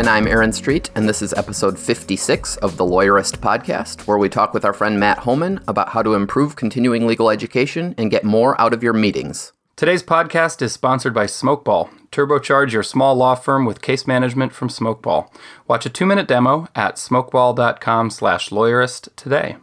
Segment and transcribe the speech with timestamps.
[0.00, 4.30] And I'm Aaron Street, and this is episode 56 of the Lawyerist Podcast, where we
[4.30, 8.24] talk with our friend Matt Homann about how to improve continuing legal education and get
[8.24, 9.52] more out of your meetings.
[9.76, 11.90] Today's podcast is sponsored by Smokeball.
[12.12, 15.30] Turbocharge your small law firm with case management from Smokeball.
[15.68, 19.56] Watch a two-minute demo at smokeball.com slash lawyerist today.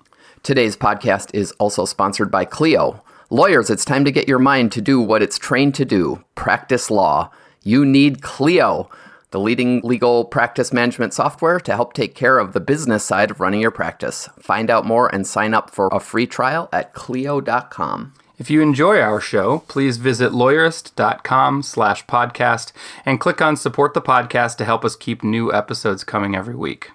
[0.44, 3.04] Today's podcast is also sponsored by Clio.
[3.32, 6.92] Lawyers, it's time to get your mind to do what it's trained to do, practice
[6.92, 7.32] law.
[7.64, 8.88] You need Clio
[9.32, 13.40] the leading legal practice management software to help take care of the business side of
[13.40, 14.30] running your practice.
[14.40, 18.14] Find out more and sign up for a free trial at clio.com.
[18.38, 22.72] If you enjoy our show, please visit lawyerist.com slash podcast
[23.04, 26.92] and click on support the podcast to help us keep new episodes coming every week.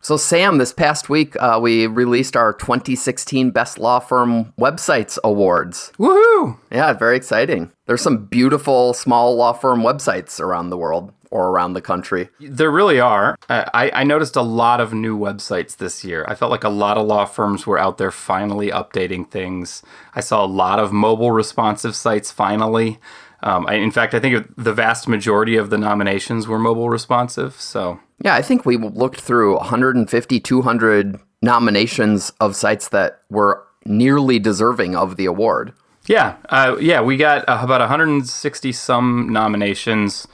[0.00, 5.90] So, Sam, this past week uh, we released our 2016 Best Law Firm Websites Awards.
[5.98, 6.56] Woohoo!
[6.70, 7.72] Yeah, very exciting.
[7.86, 12.30] There's some beautiful small law firm websites around the world or around the country.
[12.40, 13.36] There really are.
[13.50, 16.24] I, I noticed a lot of new websites this year.
[16.26, 19.82] I felt like a lot of law firms were out there finally updating things.
[20.14, 22.98] I saw a lot of mobile responsive sites finally.
[23.42, 27.60] Um, I, in fact, I think the vast majority of the nominations were mobile responsive.
[27.60, 34.38] So, yeah, I think we looked through 150, 200 nominations of sites that were nearly
[34.38, 35.74] deserving of the award.
[36.06, 40.26] Yeah, uh, yeah, we got uh, about 160 some nominations.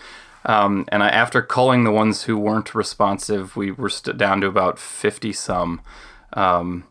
[0.45, 4.49] Um, and I, after culling the ones who weren't responsive, we were st- down to
[4.49, 5.81] about fifty some.
[6.33, 6.85] Um,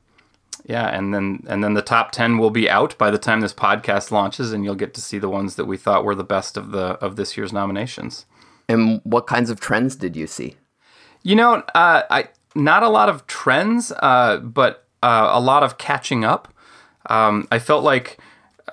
[0.66, 3.54] yeah, and then and then the top ten will be out by the time this
[3.54, 6.58] podcast launches, and you'll get to see the ones that we thought were the best
[6.58, 8.26] of the of this year's nominations.
[8.70, 10.56] And what kinds of trends did you see?
[11.24, 15.78] You know, uh, I not a lot of trends, uh, but uh, a lot of
[15.78, 16.54] catching up.
[17.10, 18.18] Um, I felt like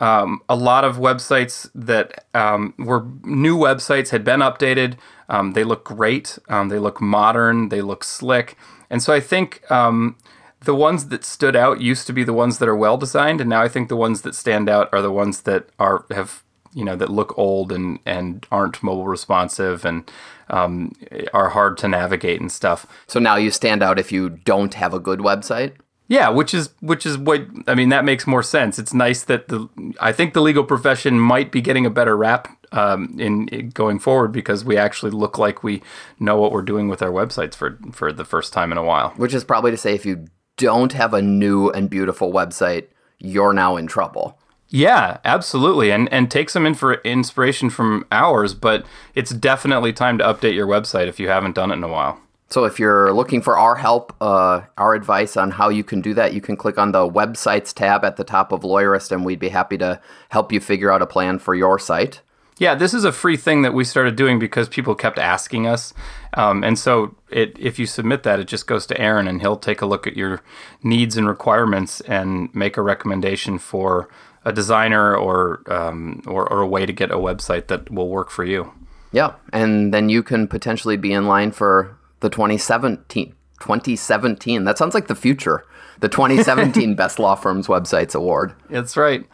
[0.00, 4.96] um, a lot of websites that um, were new websites had been updated.
[5.28, 6.38] Um, they look great.
[6.48, 7.68] Um, they look modern.
[7.68, 8.56] They look slick.
[8.90, 10.16] And so I think um,
[10.60, 13.50] the ones that stood out used to be the ones that are well designed, and
[13.50, 16.42] now I think the ones that stand out are the ones that are have
[16.74, 20.10] you know that look old and and aren't mobile responsive and
[20.50, 20.92] um,
[21.32, 22.86] are hard to navigate and stuff.
[23.06, 25.72] So now you stand out if you don't have a good website.
[26.08, 27.90] Yeah, which is which is what I mean.
[27.90, 28.78] That makes more sense.
[28.78, 29.68] It's nice that the
[30.00, 33.98] I think the legal profession might be getting a better rap um, in, in, going
[33.98, 35.82] forward because we actually look like we
[36.18, 39.10] know what we're doing with our websites for for the first time in a while.
[39.16, 40.26] Which is probably to say, if you
[40.56, 42.86] don't have a new and beautiful website,
[43.18, 44.38] you're now in trouble.
[44.70, 50.24] Yeah, absolutely, and and take some infor- inspiration from ours, but it's definitely time to
[50.24, 52.18] update your website if you haven't done it in a while.
[52.50, 56.14] So if you're looking for our help, uh, our advice on how you can do
[56.14, 59.38] that, you can click on the websites tab at the top of Lawyerist, and we'd
[59.38, 60.00] be happy to
[60.30, 62.22] help you figure out a plan for your site.
[62.56, 65.92] Yeah, this is a free thing that we started doing because people kept asking us,
[66.34, 69.58] um, and so it, if you submit that, it just goes to Aaron, and he'll
[69.58, 70.42] take a look at your
[70.82, 74.08] needs and requirements and make a recommendation for
[74.44, 78.30] a designer or um, or, or a way to get a website that will work
[78.30, 78.72] for you.
[79.12, 84.64] Yeah, and then you can potentially be in line for the 2017 2017.
[84.64, 85.64] That sounds like the future.
[86.00, 88.54] The 2017 Best Law Firms Websites Award.
[88.70, 89.26] That's right.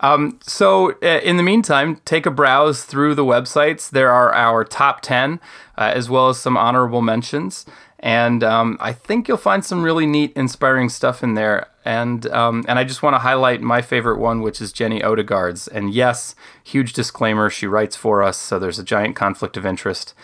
[0.00, 3.88] Um, so, uh, in the meantime, take a browse through the websites.
[3.88, 5.40] There are our top 10,
[5.78, 7.64] uh, as well as some honorable mentions.
[8.00, 11.68] And um, I think you'll find some really neat, inspiring stuff in there.
[11.84, 15.68] And um, and I just want to highlight my favorite one, which is Jenny Odegaard's.
[15.68, 20.14] And yes, huge disclaimer: she writes for us, so there's a giant conflict of interest.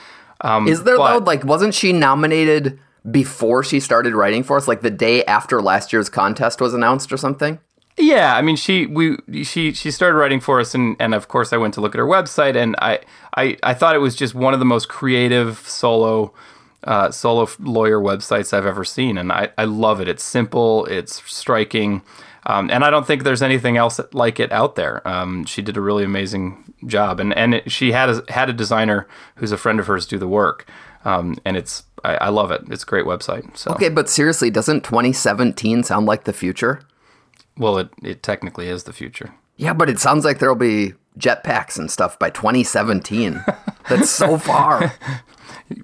[0.40, 1.24] Um, Is there but, though?
[1.24, 2.78] Like, wasn't she nominated
[3.10, 4.68] before she started writing for us?
[4.68, 7.58] Like the day after last year's contest was announced, or something?
[7.96, 11.52] Yeah, I mean, she we she she started writing for us, and and of course,
[11.52, 13.00] I went to look at her website, and I
[13.36, 16.32] I I thought it was just one of the most creative solo.
[16.84, 20.06] Uh, solo lawyer websites I've ever seen, and I, I love it.
[20.06, 22.02] It's simple, it's striking,
[22.48, 25.06] um, and I don't think there's anything else like it out there.
[25.06, 28.54] Um, she did a really amazing job, and and it, she had a, had a
[28.54, 29.06] designer
[29.36, 30.68] who's a friend of hers do the work,
[31.04, 32.62] um, and it's I, I, love it.
[32.70, 33.54] It's a great website.
[33.56, 36.80] So okay, but seriously, doesn't 2017 sound like the future?
[37.58, 39.34] Well, it it technically is the future.
[39.56, 43.44] Yeah, but it sounds like there'll be jetpacks and stuff by 2017.
[43.90, 44.94] That's so far.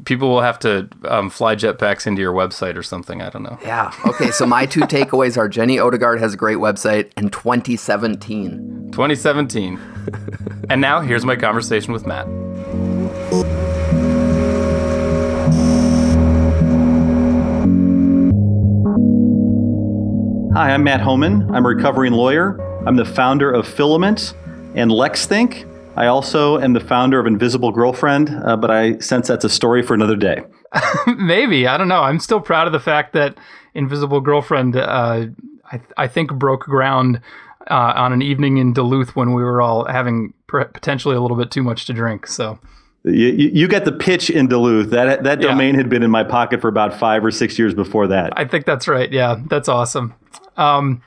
[0.05, 3.21] People will have to um, fly jetpacks into your website or something.
[3.21, 3.59] I don't know.
[3.63, 3.93] Yeah.
[4.07, 4.31] Okay.
[4.31, 8.91] So my two takeaways are Jenny Odegaard has a great website and 2017.
[8.93, 9.79] 2017.
[10.71, 12.27] and now here's my conversation with Matt.
[20.55, 21.51] Hi, I'm Matt Homann.
[21.53, 22.59] I'm a recovering lawyer.
[22.87, 24.35] I'm the founder of Filament
[24.75, 25.74] and LexThink.
[25.97, 29.83] I also am the founder of Invisible Girlfriend, uh, but I sense that's a story
[29.83, 30.43] for another day.
[31.07, 31.67] Maybe.
[31.67, 32.03] I don't know.
[32.03, 33.39] I'm still proud of the fact that
[33.75, 35.27] Invisible Girlfriend, uh,
[35.71, 37.21] I, th- I, think, broke ground
[37.71, 41.51] uh, on an evening in Duluth when we were all having potentially a little bit
[41.51, 42.27] too much to drink.
[42.27, 42.59] So.
[43.05, 44.89] You, you get the pitch in Duluth.
[44.89, 45.81] That that domain yeah.
[45.81, 48.33] had been in my pocket for about five or six years before that.
[48.35, 49.13] I think that's right.
[49.13, 50.15] Yeah, that's awesome.
[50.57, 51.03] Um,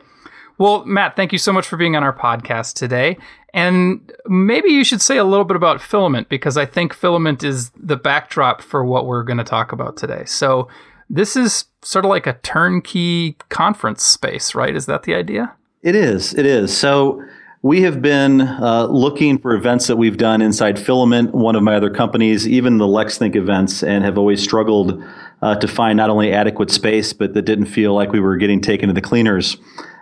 [0.58, 3.18] well, Matt, thank you so much for being on our podcast today.
[3.54, 7.72] And maybe you should say a little bit about Filament because I think Filament is
[7.72, 10.24] the backdrop for what we're going to talk about today.
[10.26, 10.68] So,
[11.10, 14.76] this is sort of like a turnkey conference space, right?
[14.76, 15.54] Is that the idea?
[15.82, 16.34] It is.
[16.34, 16.78] It is.
[16.78, 17.24] So,
[17.62, 21.76] we have been uh, looking for events that we've done inside Filament, one of my
[21.76, 25.04] other companies, even the LexThink events, and have always struggled
[25.42, 28.62] uh, to find not only adequate space, but that didn't feel like we were getting
[28.62, 29.58] taken to the cleaners.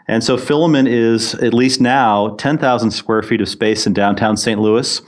[0.08, 4.60] And so Filament is, at least now, 10,000 square feet of space in downtown St.
[4.60, 5.02] Louis.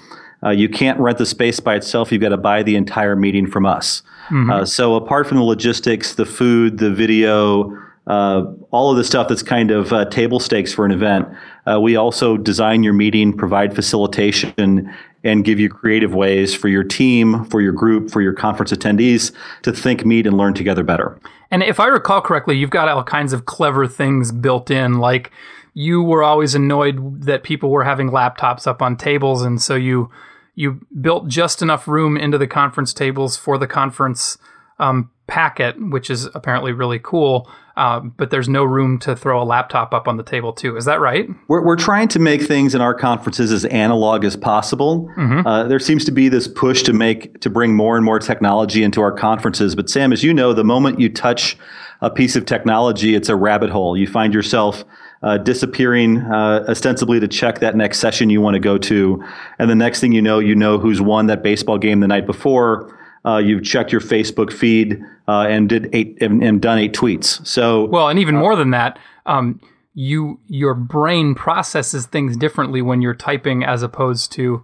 [0.43, 2.11] Uh, you can't rent the space by itself.
[2.11, 4.01] You've got to buy the entire meeting from us.
[4.29, 4.49] Mm-hmm.
[4.49, 7.77] Uh, so apart from the logistics, the food, the video,
[8.07, 11.27] uh, all of the stuff that's kind of uh, table stakes for an event.
[11.69, 14.93] Uh, we also design your meeting, provide facilitation,
[15.27, 19.31] and give you creative ways for your team, for your group, for your conference attendees
[19.63, 21.19] to think, meet, and learn together better.
[21.51, 25.31] And if I recall correctly, you've got all kinds of clever things built in, like
[25.73, 30.09] you were always annoyed that people were having laptops up on tables, and so you
[30.55, 34.39] you built just enough room into the conference tables for the conference
[34.79, 37.47] um, packet, which is apparently really cool.
[37.77, 40.75] Uh, but there's no room to throw a laptop up on the table too.
[40.75, 41.29] Is that right?
[41.47, 45.07] We're, we're trying to make things in our conferences as analog as possible.
[45.15, 45.45] Mm-hmm.
[45.45, 48.83] Uh, there seems to be this push to make to bring more and more technology
[48.83, 49.75] into our conferences.
[49.75, 51.55] But Sam, as you know, the moment you touch
[52.01, 53.95] a piece of technology, it's a rabbit hole.
[53.95, 54.83] You find yourself
[55.21, 59.23] uh, disappearing uh, ostensibly to check that next session you want to go to,
[59.59, 62.25] and the next thing you know, you know who's won that baseball game the night
[62.25, 62.97] before
[63.27, 67.45] uh, you've checked your Facebook feed uh, and did eight and, and, done eight tweets.
[67.45, 69.59] So well, and even uh, more than that, um,
[69.93, 74.63] you your brain processes things differently when you're typing as opposed to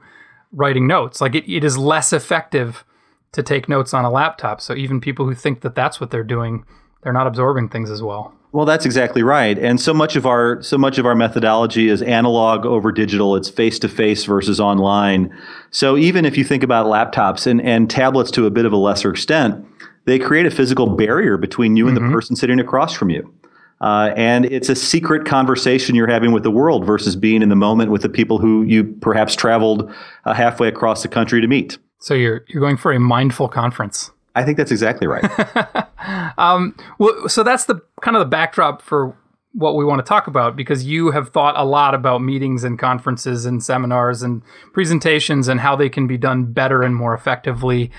[0.53, 1.19] writing notes.
[1.19, 2.85] Like it, it is less effective
[3.33, 4.61] to take notes on a laptop.
[4.61, 6.65] So even people who think that that's what they're doing,
[7.01, 8.33] they're not absorbing things as well.
[8.53, 9.57] Well, that's exactly right.
[9.57, 13.35] And so much of our so much of our methodology is analog over digital.
[13.35, 15.35] It's face to face versus online.
[15.71, 18.77] So even if you think about laptops and, and tablets to a bit of a
[18.77, 19.65] lesser extent,
[20.05, 22.07] they create a physical barrier between you and mm-hmm.
[22.07, 23.33] the person sitting across from you.
[23.81, 27.55] Uh, and it's a secret conversation you're having with the world versus being in the
[27.55, 29.91] moment with the people who you perhaps traveled
[30.25, 31.79] uh, halfway across the country to meet.
[31.97, 34.11] So you're you're going for a mindful conference.
[34.35, 35.23] I think that's exactly right.
[36.37, 39.15] um, well, so that's the kind of the backdrop for
[39.53, 42.79] what we want to talk about because you have thought a lot about meetings and
[42.79, 44.41] conferences and seminars and
[44.73, 47.91] presentations and how they can be done better and more effectively.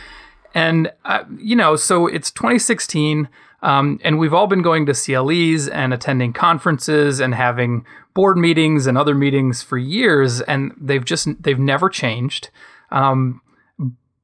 [0.53, 3.29] And, uh, you know, so it's 2016.
[3.63, 8.87] Um, and we've all been going to CLEs and attending conferences and having board meetings
[8.87, 12.51] and other meetings for years, and they've just they've never changed.
[12.91, 13.41] Um,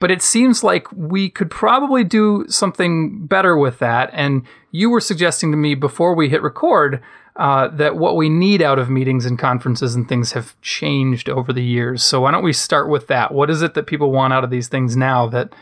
[0.01, 4.11] but it seems like we could probably do something better with that.
[4.13, 4.43] And
[4.73, 7.01] you were suggesting to me before we hit record
[7.37, 11.53] uh, that what we need out of meetings and conferences and things have changed over
[11.53, 12.03] the years.
[12.03, 13.33] So why don't we start with that?
[13.33, 15.55] What is it that people want out of these things now that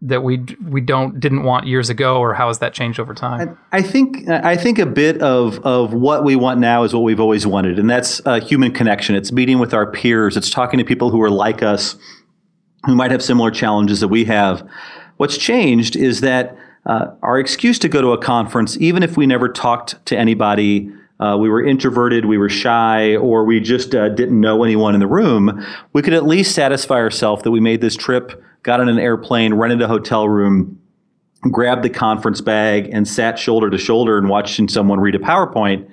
[0.00, 3.58] that we we don't didn't want years ago, or how has that changed over time?
[3.72, 7.02] I, I think I think a bit of of what we want now is what
[7.02, 9.14] we've always wanted, and that's a human connection.
[9.14, 10.36] It's meeting with our peers.
[10.36, 11.96] It's talking to people who are like us
[12.86, 14.66] who might have similar challenges that we have.
[15.16, 19.26] What's changed is that uh, our excuse to go to a conference, even if we
[19.26, 24.08] never talked to anybody, uh, we were introverted, we were shy, or we just uh,
[24.10, 27.80] didn't know anyone in the room, we could at least satisfy ourselves that we made
[27.80, 30.78] this trip, got on an airplane, rented a hotel room,
[31.50, 35.88] grabbed the conference bag, and sat shoulder to shoulder and watching someone read a PowerPoint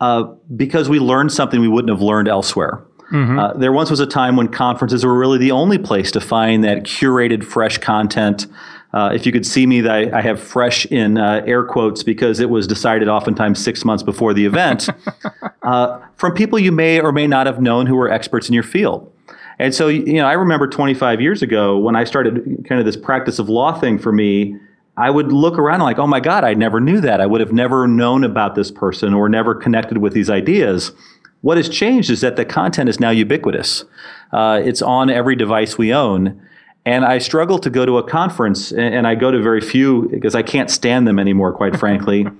[0.00, 0.24] uh,
[0.56, 2.82] because we learned something we wouldn't have learned elsewhere.
[3.10, 3.38] Mm-hmm.
[3.38, 6.62] Uh, there once was a time when conferences were really the only place to find
[6.64, 8.46] that curated, fresh content.
[8.92, 12.40] Uh, if you could see me, I, I have fresh in uh, air quotes because
[12.40, 14.88] it was decided oftentimes six months before the event
[15.62, 18.62] uh, from people you may or may not have known who were experts in your
[18.62, 19.12] field.
[19.58, 22.96] And so, you know, I remember 25 years ago when I started kind of this
[22.96, 24.56] practice of law thing for me,
[24.96, 27.20] I would look around and like, oh my God, I never knew that.
[27.20, 30.92] I would have never known about this person or never connected with these ideas.
[31.42, 33.84] What has changed is that the content is now ubiquitous.
[34.32, 36.40] Uh, it's on every device we own.
[36.84, 40.34] And I struggle to go to a conference, and I go to very few because
[40.34, 42.26] I can't stand them anymore, quite frankly.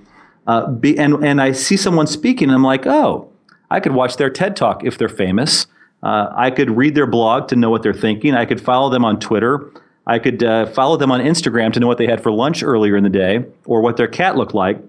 [0.47, 3.29] Uh, be, and, and I see someone speaking, and I'm like, oh,
[3.69, 5.67] I could watch their TED talk if they're famous.
[6.01, 8.33] Uh, I could read their blog to know what they're thinking.
[8.33, 9.71] I could follow them on Twitter.
[10.07, 12.97] I could uh, follow them on Instagram to know what they had for lunch earlier
[12.97, 14.79] in the day or what their cat looked like.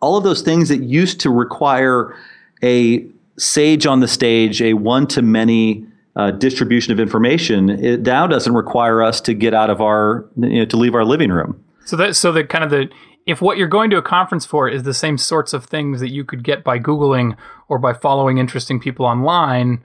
[0.00, 2.14] All of those things that used to require
[2.62, 3.06] a
[3.38, 8.54] sage on the stage, a one to many uh, distribution of information, it now doesn't
[8.54, 11.62] require us to get out of our, you know, to leave our living room.
[11.84, 12.88] So that, so the kind of the,
[13.26, 16.10] if what you're going to a conference for is the same sorts of things that
[16.10, 17.36] you could get by Googling
[17.68, 19.82] or by following interesting people online,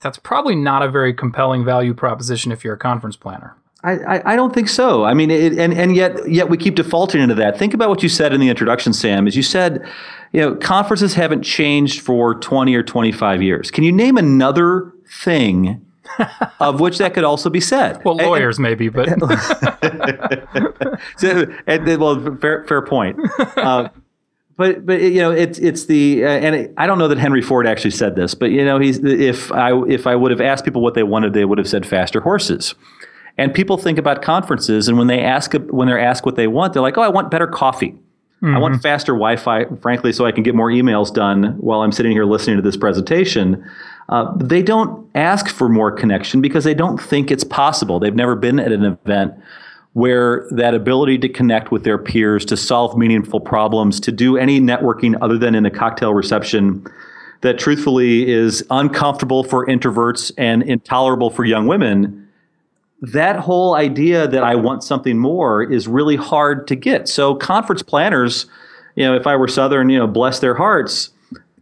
[0.00, 3.56] that's probably not a very compelling value proposition if you're a conference planner.
[3.82, 5.04] I, I, don't think so.
[5.04, 7.58] I mean, it, and and yet yet we keep defaulting into that.
[7.58, 9.26] Think about what you said in the introduction, Sam.
[9.26, 9.86] As you said,
[10.32, 13.70] you know, conferences haven't changed for twenty or twenty five years.
[13.70, 15.86] Can you name another thing
[16.60, 18.04] of which that could also be said?
[18.04, 19.08] Well, lawyers and, maybe, but
[21.16, 23.18] so, and, well, fair fair point.
[23.56, 23.88] Uh,
[24.58, 27.40] but but you know it's it's the uh, and it, I don't know that Henry
[27.40, 30.66] Ford actually said this, but you know he's if I if I would have asked
[30.66, 32.74] people what they wanted, they would have said faster horses.
[33.38, 36.72] And people think about conferences, and when they ask when they're asked what they want,
[36.72, 37.92] they're like, "Oh, I want better coffee.
[38.42, 38.56] Mm-hmm.
[38.56, 38.82] I want mm-hmm.
[38.82, 42.56] faster Wi-Fi, frankly, so I can get more emails done while I'm sitting here listening
[42.56, 43.64] to this presentation."
[44.08, 48.00] Uh, they don't ask for more connection because they don't think it's possible.
[48.00, 49.34] They've never been at an event
[49.92, 54.60] where that ability to connect with their peers, to solve meaningful problems, to do any
[54.60, 56.84] networking other than in a cocktail reception
[57.40, 62.28] that truthfully is uncomfortable for introverts and intolerable for young women
[63.00, 67.08] that whole idea that I want something more is really hard to get.
[67.08, 68.46] So conference planners,
[68.94, 71.10] you know, if I were Southern, you know, bless their hearts,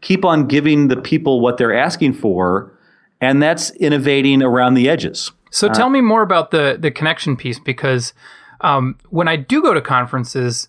[0.00, 2.76] keep on giving the people what they're asking for,
[3.21, 5.30] and that's innovating around the edges.
[5.50, 8.12] So uh, tell me more about the the connection piece because
[8.61, 10.68] um, when I do go to conferences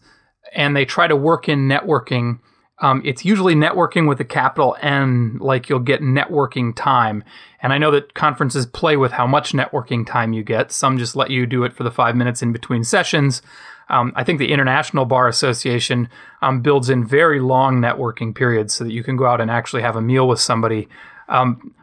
[0.54, 2.40] and they try to work in networking,
[2.82, 7.24] um, it's usually networking with a capital N, like you'll get networking time.
[7.62, 10.72] And I know that conferences play with how much networking time you get.
[10.72, 13.42] Some just let you do it for the five minutes in between sessions.
[13.90, 16.10] Um, I think the International Bar Association
[16.42, 19.82] um, builds in very long networking periods so that you can go out and actually
[19.82, 20.88] have a meal with somebody.
[21.28, 21.74] Um,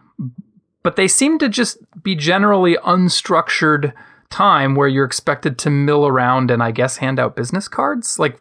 [0.82, 3.92] but they seem to just be generally unstructured
[4.30, 8.18] time where you're expected to mill around and I guess hand out business cards.
[8.18, 8.40] Like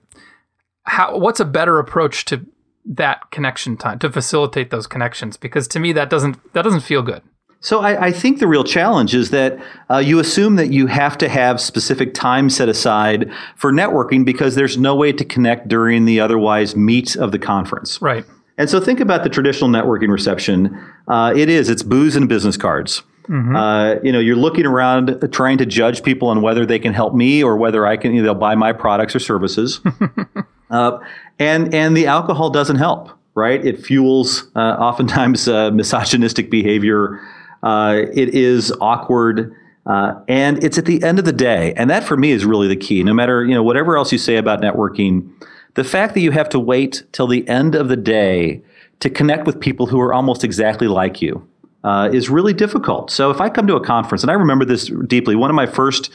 [0.86, 2.46] how what's a better approach to
[2.86, 5.38] that connection time to facilitate those connections?
[5.38, 7.22] Because to me that doesn't that doesn't feel good.
[7.60, 9.58] So I, I think the real challenge is that
[9.90, 14.54] uh, you assume that you have to have specific time set aside for networking because
[14.54, 18.00] there's no way to connect during the otherwise meat of the conference.
[18.04, 18.24] Right.
[18.60, 20.80] And so think about the traditional networking reception.
[21.08, 23.02] Uh, it is it's booze and business cards.
[23.28, 23.56] Mm-hmm.
[23.56, 27.16] Uh, you know, you're looking around trying to judge people on whether they can help
[27.16, 29.82] me or whether I can, you know, they'll buy my products or services.
[30.76, 31.00] uh,
[31.40, 33.66] and and the alcohol doesn't help, right?
[33.66, 37.20] It fuels uh, oftentimes uh, misogynistic behavior.
[37.64, 39.56] Uh, it is awkward.
[39.88, 42.68] Uh, and it's at the end of the day, and that for me is really
[42.68, 43.04] the key.
[43.04, 45.30] No matter you know whatever else you say about networking,
[45.76, 48.64] the fact that you have to wait till the end of the day
[49.00, 51.48] to connect with people who are almost exactly like you
[51.84, 53.12] uh, is really difficult.
[53.12, 55.68] So if I come to a conference, and I remember this deeply, one of my
[55.68, 56.10] first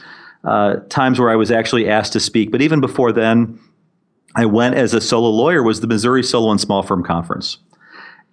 [0.89, 3.57] times where I was actually asked to speak, but even before then,
[4.35, 7.57] I went as a solo lawyer was the Missouri Solo and Small Firm Conference.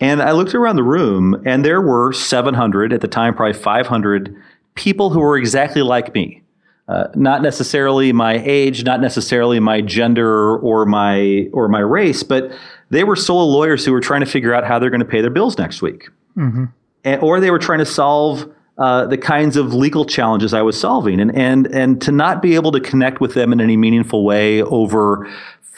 [0.00, 4.36] And I looked around the room, and there were 700, at the time, probably 500
[4.76, 6.42] people who were exactly like me.
[6.86, 12.50] Uh, not necessarily my age, not necessarily my gender or my or my race, but
[12.88, 15.20] they were solo lawyers who were trying to figure out how they're going to pay
[15.20, 16.08] their bills next week.
[16.36, 16.64] Mm-hmm
[17.04, 20.78] and, or they were trying to solve uh, the kinds of legal challenges I was
[20.78, 24.24] solving, and and and to not be able to connect with them in any meaningful
[24.24, 25.28] way over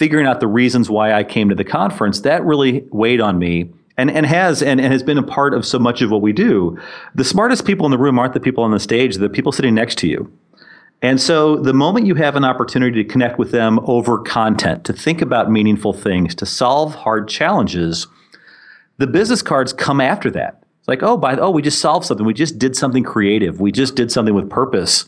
[0.00, 3.70] figuring out the reasons why I came to the conference, that really weighed on me.
[3.98, 6.32] And, and has and, and has been a part of so much of what we
[6.32, 6.78] do.
[7.14, 9.74] The smartest people in the room aren't the people on the stage, the people sitting
[9.74, 10.32] next to you.
[11.02, 14.94] And so the moment you have an opportunity to connect with them over content, to
[14.94, 18.06] think about meaningful things, to solve hard challenges,
[18.96, 20.59] the business cards come after that
[20.90, 22.26] like, oh, by oh, we just solved something.
[22.26, 23.60] We just did something creative.
[23.60, 25.04] We just did something with purpose.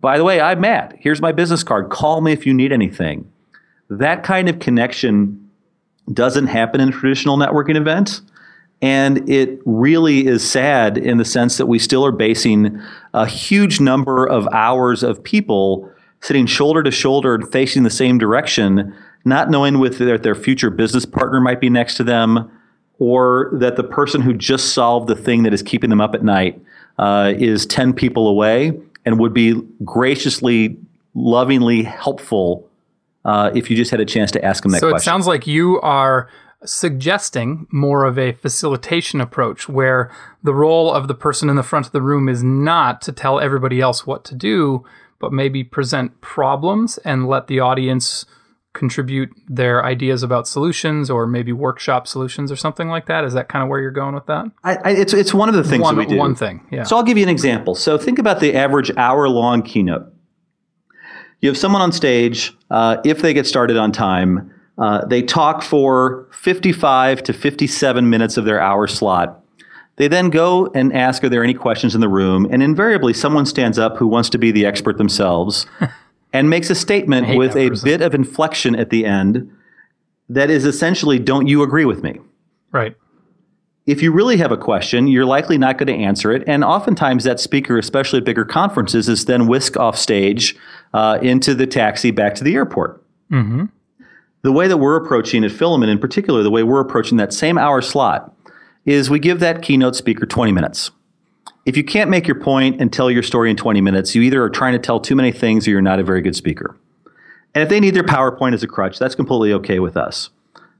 [0.00, 0.94] By the way, I'm Matt.
[1.00, 1.90] Here's my business card.
[1.90, 3.30] Call me if you need anything.
[3.90, 5.50] That kind of connection
[6.12, 8.20] doesn't happen in traditional networking event.
[8.80, 12.80] And it really is sad in the sense that we still are basing
[13.14, 18.18] a huge number of hours of people sitting shoulder to shoulder and facing the same
[18.18, 22.48] direction, not knowing whether their future business partner might be next to them
[22.98, 26.22] or that the person who just solved the thing that is keeping them up at
[26.22, 26.60] night
[26.98, 28.72] uh, is 10 people away
[29.04, 30.76] and would be graciously,
[31.14, 32.68] lovingly helpful
[33.24, 34.98] uh, if you just had a chance to ask them that so question.
[34.98, 36.28] So it sounds like you are
[36.64, 40.10] suggesting more of a facilitation approach where
[40.42, 43.38] the role of the person in the front of the room is not to tell
[43.38, 44.84] everybody else what to do,
[45.18, 48.24] but maybe present problems and let the audience
[48.74, 53.24] contribute their ideas about solutions or maybe workshop solutions or something like that.
[53.24, 54.46] Is that kind of where you're going with that?
[54.62, 56.18] I, I, it's, it's one of the things one, that we do.
[56.18, 56.82] One thing, yeah.
[56.82, 57.74] So I'll give you an example.
[57.74, 60.12] So think about the average hour long keynote.
[61.40, 65.62] You have someone on stage, uh, if they get started on time, uh, they talk
[65.62, 69.40] for 55 to 57 minutes of their hour slot.
[69.96, 72.48] They then go and ask, Are there any questions in the room?
[72.50, 75.66] And invariably, someone stands up who wants to be the expert themselves
[76.34, 79.50] and makes a statement with a bit of inflection at the end
[80.28, 82.18] that is essentially, Don't you agree with me?
[82.72, 82.96] Right.
[83.86, 86.42] If you really have a question, you're likely not going to answer it.
[86.46, 90.56] And oftentimes, that speaker, especially at bigger conferences, is then whisked off stage
[90.92, 93.02] uh, into the taxi back to the airport.
[93.30, 93.64] Mm-hmm
[94.44, 97.56] the way that we're approaching at Filament in particular, the way we're approaching that same
[97.56, 98.36] hour slot
[98.84, 100.90] is we give that keynote speaker 20 minutes.
[101.66, 104.42] If you can't make your point and tell your story in 20 minutes, you either
[104.42, 106.76] are trying to tell too many things or you're not a very good speaker.
[107.54, 110.30] And if they need their PowerPoint as a crutch, that's completely okay with us.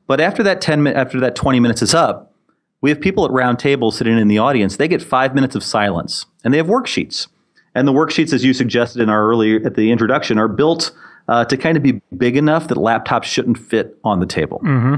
[0.06, 2.32] But after that 10 after that 20 minutes is up,
[2.80, 4.76] we have people at round tables sitting in the audience.
[4.76, 7.28] They get 5 minutes of silence and they have worksheets.
[7.74, 10.92] And the worksheets as you suggested in our earlier at the introduction are built
[11.28, 14.60] uh, to kind of be big enough that laptops shouldn't fit on the table.
[14.64, 14.96] Mm-hmm.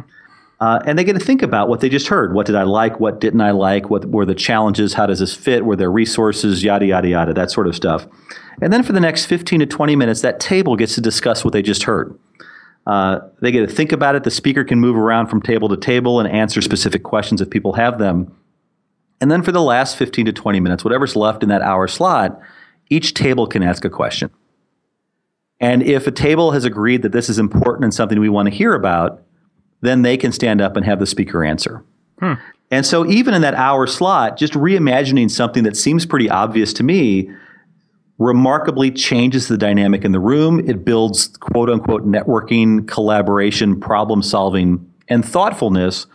[0.59, 2.33] Uh, and they get to think about what they just heard.
[2.33, 2.99] What did I like?
[2.99, 3.91] What didn't I like?
[3.91, 4.95] What were the challenges?
[4.95, 5.67] How does this fit?
[5.67, 6.65] Were there resources?
[6.65, 8.07] Yada, yada, yada, that sort of stuff.
[8.63, 11.53] And then for the next 15 to 20 minutes, that table gets to discuss what
[11.53, 12.19] they just heard.
[12.87, 14.25] Uh, they get to think about it.
[14.25, 17.75] The speaker can move around from table to table and answer specific questions if people
[17.75, 18.35] have them.
[19.21, 22.39] And then for the last 15 to 20 minutes, whatever's left in that hour slot,
[22.89, 24.31] each table can ask a question.
[25.59, 28.55] And if a table has agreed that this is important and something we want to
[28.55, 29.23] hear about,
[29.81, 31.85] then they can stand up and have the speaker answer.
[32.19, 32.35] Hmm.
[32.71, 36.83] And so, even in that hour slot, just reimagining something that seems pretty obvious to
[36.83, 37.31] me
[38.19, 40.59] remarkably changes the dynamic in the room.
[40.69, 46.07] It builds quote unquote networking, collaboration, problem solving, and thoughtfulness.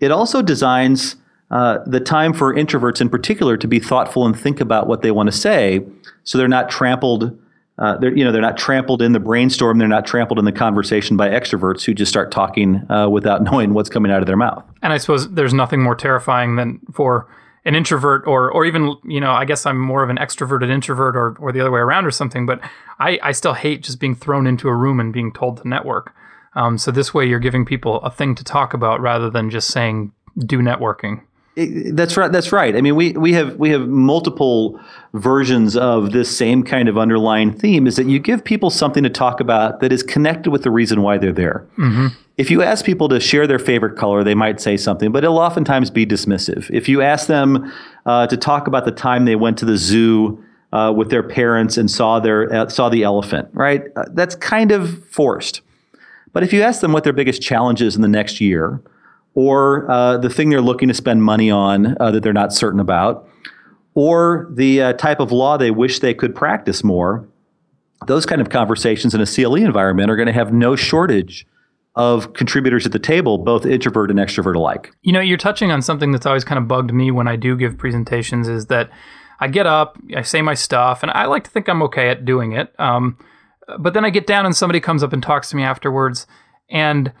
[0.00, 1.16] It also designs
[1.50, 5.10] uh, the time for introverts in particular to be thoughtful and think about what they
[5.10, 5.84] want to say
[6.22, 7.36] so they're not trampled
[7.80, 9.78] uh, they're you know they're not trampled in the brainstorm.
[9.78, 13.74] They're not trampled in the conversation by extroverts who just start talking uh, without knowing
[13.74, 14.64] what's coming out of their mouth.
[14.82, 17.26] And I suppose there's nothing more terrifying than for
[17.64, 21.16] an introvert or or even you know I guess I'm more of an extroverted introvert
[21.16, 22.44] or or the other way around or something.
[22.44, 22.60] But
[22.98, 26.14] I I still hate just being thrown into a room and being told to network.
[26.54, 29.68] Um, so this way you're giving people a thing to talk about rather than just
[29.68, 31.22] saying do networking
[31.66, 32.30] that's right.
[32.30, 32.76] That's right.
[32.76, 34.80] I mean, we, we have we have multiple
[35.14, 37.86] versions of this same kind of underlying theme.
[37.86, 41.02] Is that you give people something to talk about that is connected with the reason
[41.02, 41.66] why they're there.
[41.78, 42.08] Mm-hmm.
[42.36, 45.38] If you ask people to share their favorite color, they might say something, but it'll
[45.38, 46.70] oftentimes be dismissive.
[46.70, 47.72] If you ask them
[48.06, 50.42] uh, to talk about the time they went to the zoo
[50.72, 53.84] uh, with their parents and saw their uh, saw the elephant, right?
[53.96, 55.60] Uh, that's kind of forced.
[56.32, 58.80] But if you ask them what their biggest challenge is in the next year
[59.34, 62.80] or uh, the thing they're looking to spend money on uh, that they're not certain
[62.80, 63.28] about,
[63.94, 67.28] or the uh, type of law they wish they could practice more,
[68.06, 71.46] those kind of conversations in a CLE environment are going to have no shortage
[71.96, 74.92] of contributors at the table, both introvert and extrovert alike.
[75.02, 77.56] You know, you're touching on something that's always kind of bugged me when I do
[77.56, 78.90] give presentations is that
[79.40, 82.24] I get up, I say my stuff, and I like to think I'm okay at
[82.24, 82.72] doing it.
[82.78, 83.18] Um,
[83.78, 86.26] but then I get down and somebody comes up and talks to me afterwards,
[86.70, 87.12] and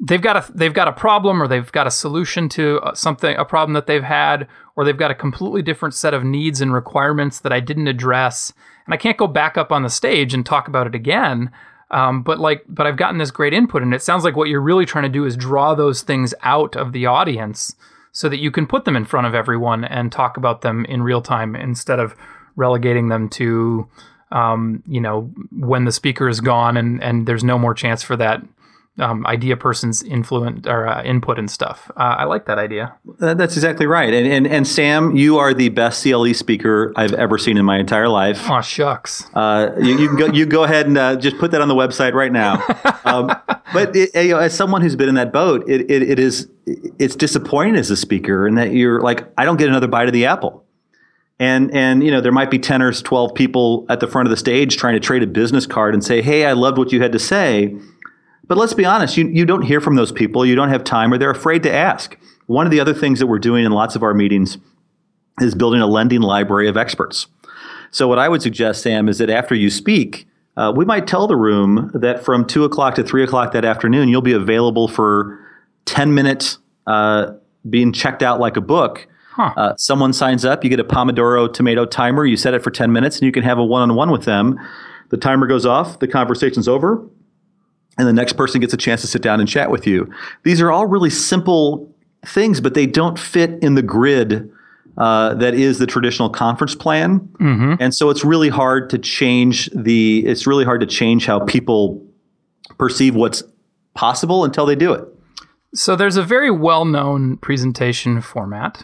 [0.00, 3.36] they've got a they've got a problem or they've got a solution to uh, something
[3.36, 6.72] a problem that they've had or they've got a completely different set of needs and
[6.72, 8.52] requirements that I didn't address.
[8.86, 11.50] And I can't go back up on the stage and talk about it again
[11.90, 14.60] um, but like but I've gotten this great input and it sounds like what you're
[14.60, 17.74] really trying to do is draw those things out of the audience
[18.12, 21.02] so that you can put them in front of everyone and talk about them in
[21.02, 22.14] real time instead of
[22.56, 23.88] relegating them to
[24.32, 28.16] um, you know when the speaker is gone and and there's no more chance for
[28.16, 28.42] that
[28.98, 31.90] um, idea person's influence or uh, input and stuff.
[31.96, 32.94] Uh, I like that idea.
[33.18, 34.12] That's exactly right.
[34.12, 37.78] And, and and Sam, you are the best CLE speaker I've ever seen in my
[37.78, 38.48] entire life.
[38.48, 39.26] Oh shucks.
[39.34, 41.74] Uh, you, you, can go you go ahead and uh, just put that on the
[41.74, 42.64] website right now.
[43.04, 43.28] Um,
[43.72, 46.48] but it, you know, as someone who's been in that boat, it, it, it is
[46.66, 50.12] it's disappointing as a speaker, and that you're like, I don't get another bite of
[50.12, 50.64] the apple.
[51.40, 54.30] And and you know there might be ten or twelve people at the front of
[54.30, 57.00] the stage trying to trade a business card and say, "Hey, I loved what you
[57.00, 57.76] had to say."
[58.48, 60.44] But let's be honest, you, you don't hear from those people.
[60.44, 62.18] You don't have time, or they're afraid to ask.
[62.46, 64.58] One of the other things that we're doing in lots of our meetings
[65.40, 67.26] is building a lending library of experts.
[67.90, 71.26] So what I would suggest, Sam, is that after you speak, uh, we might tell
[71.26, 75.38] the room that from two o'clock to three o'clock that afternoon, you'll be available for
[75.84, 77.32] ten minutes, uh,
[77.68, 79.06] being checked out like a book
[79.38, 79.52] Huh.
[79.56, 82.90] Uh, someone signs up, you get a Pomodoro tomato timer, you set it for 10
[82.90, 84.58] minutes, and you can have a one on one with them.
[85.10, 87.08] The timer goes off, the conversation's over,
[87.98, 90.10] and the next person gets a chance to sit down and chat with you.
[90.44, 91.92] These are all really simple
[92.24, 94.50] things, but they don't fit in the grid
[94.96, 97.20] uh, that is the traditional conference plan.
[97.40, 97.74] Mm-hmm.
[97.78, 102.04] And so it's really hard to change the, it's really hard to change how people
[102.78, 103.42] perceive what's
[103.94, 105.04] possible until they do it.
[105.74, 108.82] So there's a very well known presentation format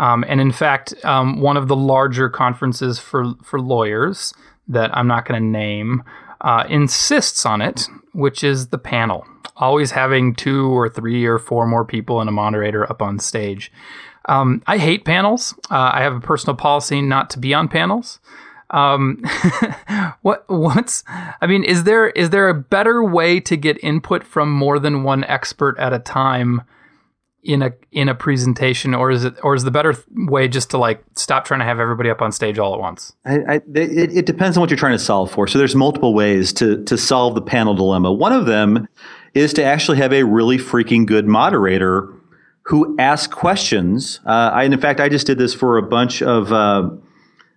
[0.00, 4.32] um, and in fact, um, one of the larger conferences for, for lawyers
[4.66, 6.02] that I'm not going to name
[6.40, 9.26] uh, insists on it, which is the panel.
[9.56, 13.70] Always having two or three or four more people and a moderator up on stage.
[14.26, 15.54] Um, I hate panels.
[15.70, 18.20] Uh, I have a personal policy not to be on panels.
[18.70, 19.22] Um,
[20.22, 21.02] what what's
[21.40, 25.02] I mean, is there is there a better way to get input from more than
[25.02, 26.62] one expert at a time?
[27.42, 30.78] In a in a presentation or is it or is the better way just to
[30.78, 34.16] like stop trying to have everybody up on stage all at once I, I, it,
[34.16, 36.98] it depends on what you're trying to solve for so there's multiple ways to to
[36.98, 38.88] solve the panel dilemma one of them
[39.32, 42.12] is to actually have a really freaking good moderator
[42.64, 46.52] who asks questions uh, I, in fact i just did this for a bunch of
[46.52, 46.90] uh,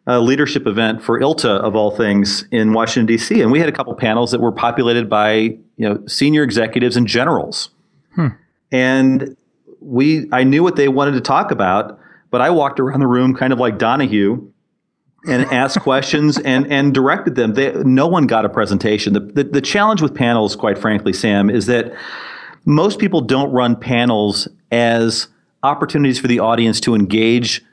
[0.06, 3.42] a leadership event for ILTA of all things in Washington D.C.
[3.42, 7.08] And we had a couple panels that were populated by you know senior executives and
[7.08, 7.70] generals.
[8.16, 8.28] Hmm.
[8.70, 9.38] And
[9.84, 12.00] we I knew what they wanted to talk about,
[12.32, 14.50] but I walked around the room kind of like Donahue
[15.28, 17.54] and asked questions and and directed them.
[17.54, 19.14] They, no one got a presentation.
[19.14, 21.94] The, the the challenge with panels, quite frankly, Sam, is that
[22.66, 25.28] most people don't run panels as
[25.64, 27.64] opportunities for the audience to engage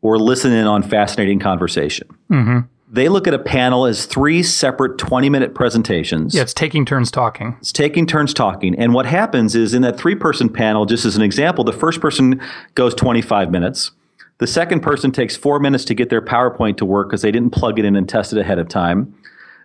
[0.00, 2.08] or listen in on fascinating conversation.
[2.30, 2.58] Mm-hmm.
[2.92, 6.34] They look at a panel as three separate 20 minute presentations.
[6.34, 7.56] Yeah, it's taking turns talking.
[7.58, 8.78] It's taking turns talking.
[8.78, 12.02] And what happens is in that three person panel, just as an example, the first
[12.02, 12.38] person
[12.74, 13.92] goes 25 minutes.
[14.38, 17.50] The second person takes four minutes to get their PowerPoint to work because they didn't
[17.50, 19.14] plug it in and test it ahead of time.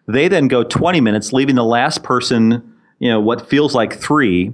[0.07, 4.53] They then go 20 minutes, leaving the last person, you know, what feels like three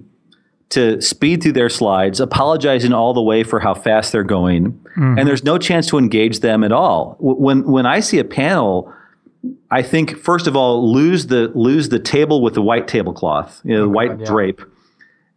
[0.69, 5.17] to speed through their slides, apologizing all the way for how fast they're going, mm-hmm.
[5.17, 7.15] and there's no chance to engage them at all.
[7.19, 8.91] When when I see a panel,
[9.69, 13.73] I think first of all lose the lose the table with the white tablecloth, you
[13.73, 14.25] know, the oh, white yeah.
[14.25, 14.61] drape,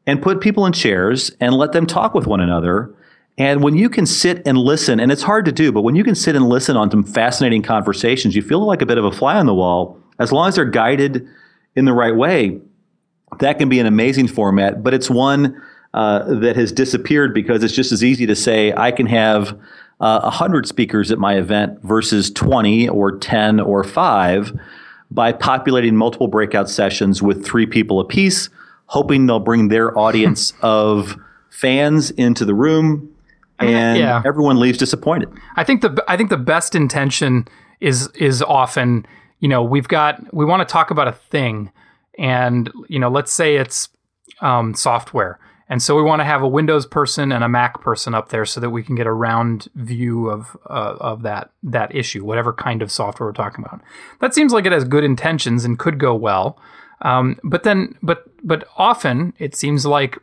[0.06, 2.94] and put people in chairs and let them talk with one another.
[3.38, 6.04] And when you can sit and listen, and it's hard to do, but when you
[6.04, 9.12] can sit and listen on some fascinating conversations, you feel like a bit of a
[9.12, 10.00] fly on the wall.
[10.18, 11.28] As long as they're guided
[11.74, 12.58] in the right way,
[13.38, 15.61] that can be an amazing format, but it's one
[15.94, 19.59] uh, that has disappeared because it's just as easy to say I can have
[20.01, 24.53] uh, 100 speakers at my event versus 20 or 10 or 5
[25.11, 28.51] by populating multiple breakout sessions with three people apiece,
[28.87, 31.16] hoping they'll bring their audience of
[31.49, 33.11] fans into the room
[33.59, 34.22] and yeah.
[34.27, 35.31] everyone leaves disappointed.
[35.57, 37.49] I think the I think the best intention
[37.81, 39.07] is is often,
[39.40, 41.70] you know, we've got we want to talk about a thing
[42.18, 43.88] and you know let's say it's
[44.40, 45.38] um, software.
[45.68, 48.46] And so we want to have a windows person and a mac person up there
[48.46, 52.52] so that we can get a round view of uh, of that that issue whatever
[52.52, 53.81] kind of software we're talking about.
[54.20, 56.59] That seems like it has good intentions and could go well.
[57.02, 60.18] Um, but then but but often it seems like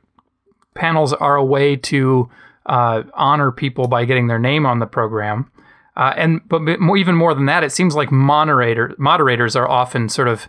[0.76, 2.30] panels are a way to
[2.66, 5.52] uh, honor people by getting their name on the program.
[5.96, 10.10] Uh, and but more, even more than that, it seems like moderator moderators are often
[10.10, 10.48] sort of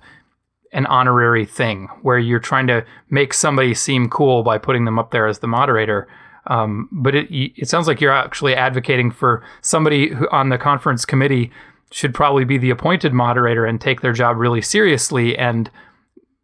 [0.74, 5.12] an honorary thing where you're trying to make somebody seem cool by putting them up
[5.12, 6.06] there as the moderator.
[6.48, 11.06] Um, but it it sounds like you're actually advocating for somebody who on the conference
[11.06, 11.50] committee
[11.90, 15.70] should probably be the appointed moderator and take their job really seriously and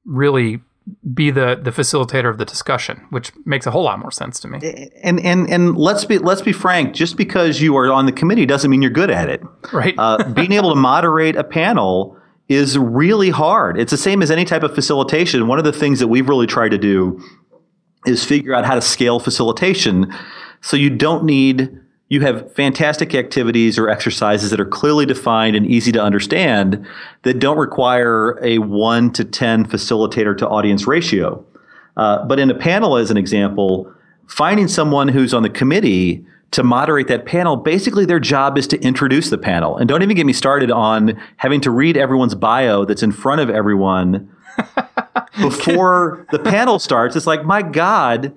[0.07, 0.61] really
[1.13, 4.49] be the the facilitator of the discussion, which makes a whole lot more sense to
[4.49, 4.91] me.
[5.03, 6.95] And and and let's be let's be frank.
[6.95, 9.43] Just because you are on the committee doesn't mean you're good at it.
[9.73, 9.95] Right.
[9.99, 12.17] uh, being able to moderate a panel
[12.51, 13.79] is really hard.
[13.79, 15.47] It's the same as any type of facilitation.
[15.47, 17.23] One of the things that we've really tried to do
[18.05, 20.13] is figure out how to scale facilitation
[20.61, 25.65] so you don't need you have fantastic activities or exercises that are clearly defined and
[25.65, 26.85] easy to understand
[27.23, 31.45] that don't require a 1 to 10 facilitator to audience ratio.
[31.97, 33.95] Uh, but in a panel, as an example,
[34.27, 38.81] finding someone who's on the committee to moderate that panel, basically their job is to
[38.81, 39.77] introduce the panel.
[39.77, 43.41] And don't even get me started on having to read everyone's bio that's in front
[43.41, 44.29] of everyone
[45.41, 47.15] before the panel starts.
[47.15, 48.35] It's like, my God,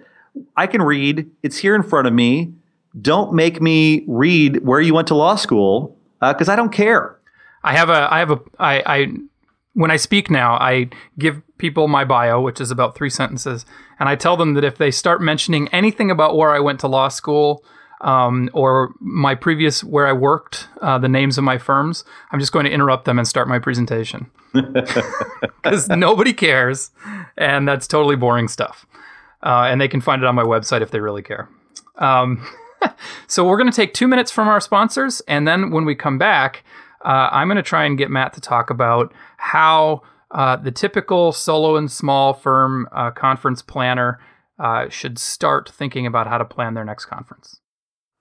[0.56, 1.30] I can read.
[1.42, 2.54] It's here in front of me
[3.02, 7.18] don't make me read where you went to law school because uh, I don't care.
[7.64, 9.08] I have a I have a I, I
[9.74, 13.66] when I speak now, I give people my bio, which is about three sentences,
[14.00, 16.88] and I tell them that if they start mentioning anything about where I went to
[16.88, 17.64] law school
[18.04, 22.52] um, or my previous where I worked, uh, the names of my firms, I'm just
[22.52, 26.92] going to interrupt them and start my presentation because nobody cares,
[27.38, 28.86] and that's totally boring stuff.
[29.42, 31.50] Uh, and they can find it on my website if they really care.
[31.98, 32.46] Um,
[33.28, 36.18] so we're going to take two minutes from our sponsors, and then when we come
[36.18, 36.66] back,
[37.06, 41.32] uh, I'm going to try and get Matt to talk about how uh, the typical
[41.32, 44.20] solo and small firm uh, conference planner
[44.60, 47.62] uh, should start thinking about how to plan their next conference.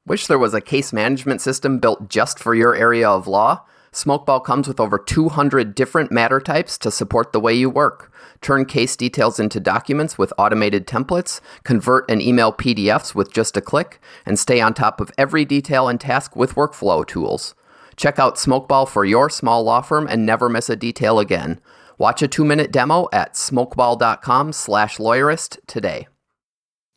[0.05, 3.65] Wish there was a case management system built just for your area of law?
[3.93, 8.13] Smokeball comes with over 200 different matter types to support the way you work.
[8.41, 13.61] Turn case details into documents with automated templates, convert and email PDFs with just a
[13.61, 17.55] click, and stay on top of every detail and task with workflow tools.
[17.95, 21.61] Check out Smokeball for your small law firm and never miss a detail again.
[21.97, 26.09] Watch a two-minute demo at smokeball.com slash lawyerist today.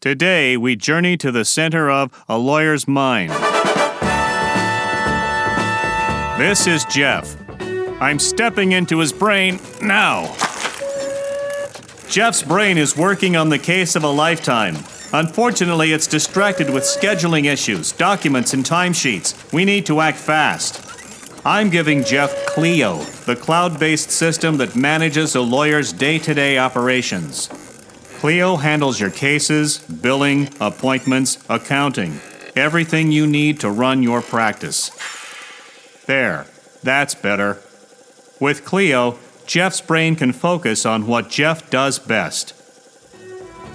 [0.02, 3.32] Today, we journey to the center of a lawyer's mind
[6.38, 7.34] this is Jeff.
[8.02, 10.24] I'm stepping into his brain now.
[12.10, 14.76] Jeff's brain is working on the case of a lifetime.
[15.14, 19.54] Unfortunately, it's distracted with scheduling issues, documents, and timesheets.
[19.54, 20.82] We need to act fast.
[21.46, 26.58] I'm giving Jeff Clio, the cloud based system that manages a lawyer's day to day
[26.58, 27.50] operations.
[28.20, 32.20] Clio handles your cases, billing, appointments, accounting,
[32.56, 34.90] everything you need to run your practice.
[36.06, 36.48] There,
[36.82, 37.60] that's better.
[38.40, 42.54] With Clio, Jeff's brain can focus on what Jeff does best.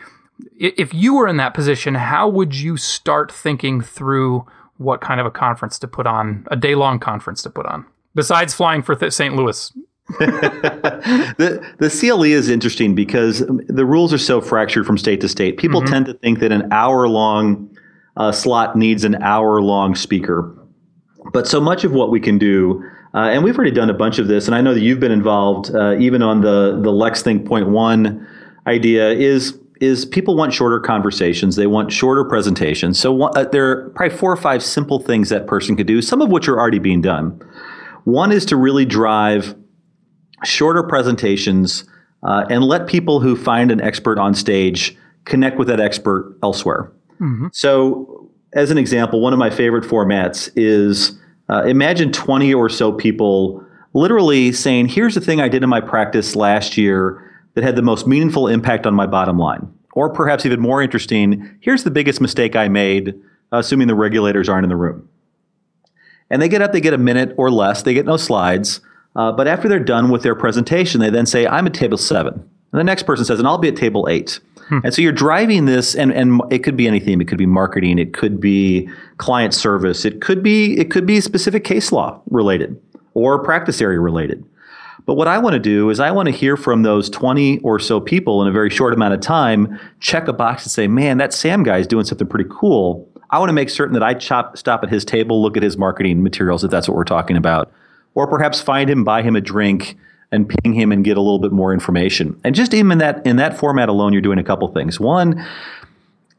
[0.57, 4.45] if you were in that position, how would you start thinking through
[4.77, 7.85] what kind of a conference to put on, a day long conference to put on,
[8.15, 9.35] besides flying for th- St.
[9.35, 9.71] Louis?
[10.19, 15.57] the the CLE is interesting because the rules are so fractured from state to state.
[15.57, 15.93] People mm-hmm.
[15.93, 17.69] tend to think that an hour long
[18.17, 20.55] uh, slot needs an hour long speaker,
[21.33, 24.19] but so much of what we can do uh, and we've already done a bunch
[24.19, 27.45] of this, and I know that you've been involved uh, even on the the LexThink
[27.45, 28.25] point one
[28.67, 29.11] idea.
[29.11, 31.57] Is is people want shorter conversations?
[31.57, 32.97] They want shorter presentations.
[32.99, 36.01] So one, uh, there are probably four or five simple things that person could do.
[36.01, 37.41] Some of which are already being done.
[38.05, 39.55] One is to really drive
[40.43, 41.85] shorter presentations
[42.23, 46.91] uh, and let people who find an expert on stage connect with that expert elsewhere.
[47.19, 47.47] Mm-hmm.
[47.51, 51.17] So, as an example, one of my favorite formats is
[51.49, 55.81] uh, imagine 20 or so people literally saying, here's the thing I did in my
[55.81, 59.71] practice last year that had the most meaningful impact on my bottom line.
[59.93, 63.13] Or perhaps even more interesting, here's the biggest mistake I made,
[63.51, 65.07] assuming the regulators aren't in the room.
[66.29, 68.79] And they get up, they get a minute or less, they get no slides.
[69.15, 72.33] Uh, but after they're done with their presentation, they then say, I'm at table seven.
[72.33, 74.39] And the next person says, and I'll be at table eight.
[74.69, 74.79] Hmm.
[74.85, 77.19] And so you're driving this, and, and it could be anything.
[77.19, 77.99] It could be marketing.
[77.99, 80.05] It could be client service.
[80.05, 82.81] It could be it could be specific case law related
[83.13, 84.45] or practice area related.
[85.05, 87.79] But what I want to do is I want to hear from those 20 or
[87.79, 91.17] so people in a very short amount of time, check a box and say, man,
[91.17, 93.09] that Sam guy is doing something pretty cool.
[93.31, 95.77] I want to make certain that I chop, stop at his table, look at his
[95.77, 97.71] marketing materials, if that's what we're talking about,
[98.13, 99.97] or perhaps find him, buy him a drink,
[100.31, 102.39] and ping him and get a little bit more information.
[102.43, 104.99] And just even in that in that format alone, you're doing a couple things.
[104.99, 105.45] One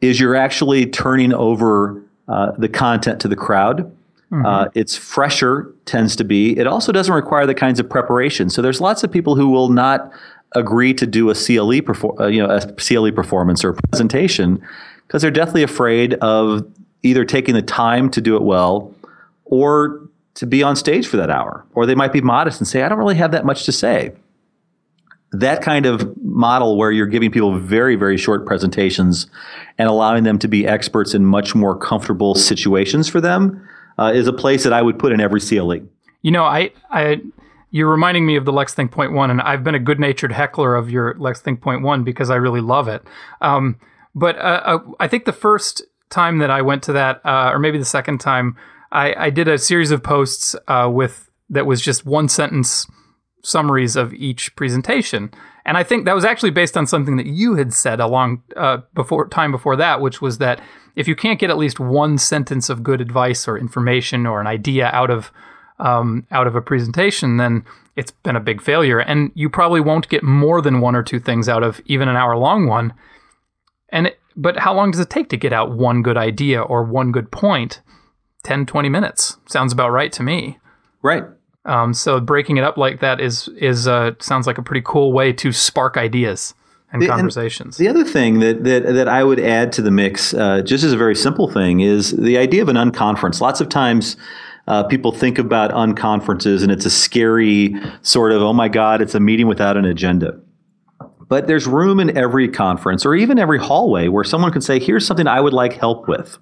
[0.01, 3.85] is you're actually turning over uh, the content to the crowd.
[4.33, 4.47] Mm-hmm.
[4.47, 6.59] Uh, it's fresher, tends to be.
[6.59, 8.49] It also doesn't require the kinds of preparation.
[8.49, 10.11] So there's lots of people who will not
[10.55, 14.63] agree to do a CLE, perfor- uh, you know, a CLE performance or presentation
[15.07, 16.67] because they're deathly afraid of
[17.03, 18.95] either taking the time to do it well
[19.45, 20.01] or
[20.35, 21.65] to be on stage for that hour.
[21.75, 24.13] Or they might be modest and say, I don't really have that much to say.
[25.33, 29.27] That kind of model where you're giving people very, very short presentations
[29.79, 33.67] and allowing them to be experts in much more comfortable situations for them
[33.99, 35.81] uh, is a place that I would put in every CLE.
[36.21, 37.21] You know, I, I,
[37.71, 40.91] you're reminding me of the LexThink Point One, and I've been a good-natured heckler of
[40.91, 43.03] your LexThink Point One because I really love it.
[43.41, 43.79] Um,
[44.15, 47.59] but uh, uh, I think the first time that I went to that, uh, or
[47.59, 48.57] maybe the second time,
[48.93, 52.87] I, I did a series of posts uh, with that was just one sentence
[53.43, 55.33] summaries of each presentation,
[55.65, 58.43] and I think that was actually based on something that you had said a long
[58.57, 60.61] uh, before time before that, which was that
[60.95, 64.47] if you can't get at least one sentence of good advice or information or an
[64.47, 65.33] idea out of
[65.79, 67.65] um, out of a presentation, then
[67.97, 71.19] it's been a big failure, and you probably won't get more than one or two
[71.19, 72.93] things out of even an hour long one.
[73.89, 76.85] And it, but how long does it take to get out one good idea or
[76.85, 77.81] one good point?
[78.43, 79.37] 10, 20 minutes.
[79.47, 80.59] Sounds about right to me.
[81.03, 81.25] Right.
[81.65, 85.13] Um, so breaking it up like that is is uh, sounds like a pretty cool
[85.13, 86.55] way to spark ideas
[86.93, 87.79] and the, conversations.
[87.79, 90.83] And the other thing that, that that I would add to the mix, uh, just
[90.83, 93.41] as a very simple thing, is the idea of an unconference.
[93.41, 94.17] Lots of times.
[94.69, 99.13] Uh, people think about unconferences and it's a scary sort of, oh my God, it's
[99.13, 100.39] a meeting without an agenda.
[101.29, 105.05] But there's room in every conference or even every hallway where someone can say, here's
[105.05, 106.39] something I would like help with.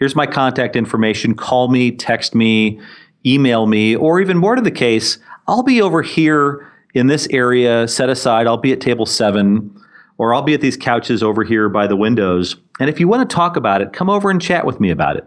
[0.00, 1.34] Here's my contact information.
[1.34, 2.80] Call me, text me,
[3.26, 7.86] email me, or even more to the case, I'll be over here in this area
[7.86, 8.46] set aside.
[8.46, 9.78] I'll be at table seven,
[10.16, 12.56] or I'll be at these couches over here by the windows.
[12.80, 15.16] And if you want to talk about it, come over and chat with me about
[15.16, 15.24] it.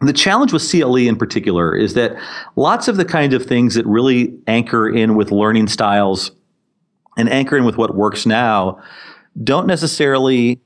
[0.00, 2.16] The challenge with CLE in particular is that
[2.56, 6.32] lots of the kinds of things that really anchor in with learning styles
[7.18, 8.82] and anchor in with what works now
[9.44, 10.60] don't necessarily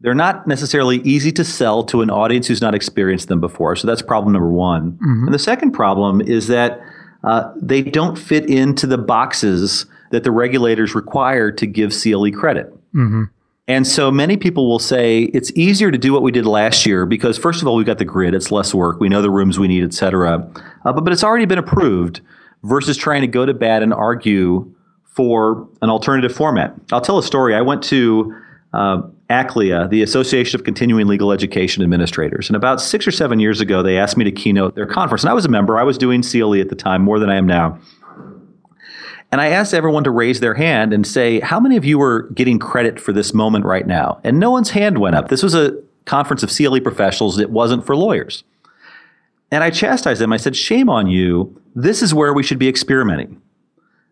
[0.00, 3.76] they're not necessarily easy to sell to an audience who's not experienced them before.
[3.76, 4.92] So that's problem number one.
[4.92, 5.24] Mm-hmm.
[5.26, 6.80] And the second problem is that
[7.22, 12.72] uh, they don't fit into the boxes that the regulators require to give CLE credit.
[12.94, 13.24] Mm-hmm.
[13.68, 17.06] And so many people will say it's easier to do what we did last year
[17.06, 19.60] because, first of all, we've got the grid, it's less work, we know the rooms
[19.60, 20.38] we need, et cetera.
[20.84, 22.20] Uh, but, but it's already been approved
[22.64, 26.74] versus trying to go to bat and argue for an alternative format.
[26.90, 27.54] I'll tell a story.
[27.54, 28.34] I went to
[28.72, 33.60] uh, ACLEA, the Association of Continuing Legal Education Administrators, and about six or seven years
[33.60, 35.22] ago, they asked me to keynote their conference.
[35.22, 35.78] And I was a member.
[35.78, 37.78] I was doing CLE at the time, more than I am now.
[39.32, 42.22] And I asked everyone to raise their hand and say, how many of you are
[42.34, 44.20] getting credit for this moment right now?
[44.24, 45.28] And no one's hand went up.
[45.28, 47.38] This was a conference of CLE professionals.
[47.38, 48.42] It wasn't for lawyers.
[49.52, 50.32] And I chastised them.
[50.32, 51.60] I said, shame on you.
[51.76, 53.40] This is where we should be experimenting.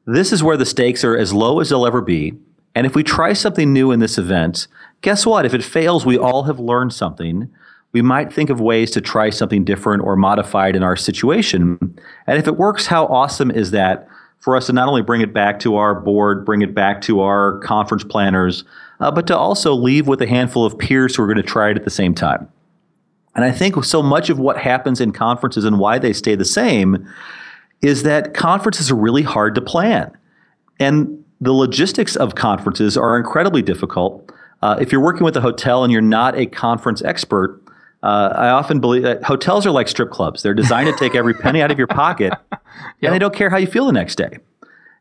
[0.06, 2.34] This is where the stakes are as low as they'll ever be.
[2.74, 4.68] And if we try something new in this event,
[5.00, 5.44] guess what?
[5.44, 7.50] If it fails, we all have learned something.
[7.92, 11.78] We might think of ways to try something different or modified in our situation.
[12.26, 14.08] And if it works, how awesome is that
[14.40, 17.20] for us to not only bring it back to our board, bring it back to
[17.20, 18.64] our conference planners,
[19.00, 21.70] uh, but to also leave with a handful of peers who are going to try
[21.70, 22.48] it at the same time.
[23.34, 26.44] And I think so much of what happens in conferences and why they stay the
[26.44, 27.08] same
[27.82, 30.10] is that conferences are really hard to plan.
[30.80, 34.32] And the logistics of conferences are incredibly difficult.
[34.62, 37.60] Uh, if you're working with a hotel and you're not a conference expert,
[38.02, 40.42] uh, I often believe that hotels are like strip clubs.
[40.42, 42.62] They're designed to take every penny out of your pocket, yep.
[43.02, 44.38] and they don't care how you feel the next day.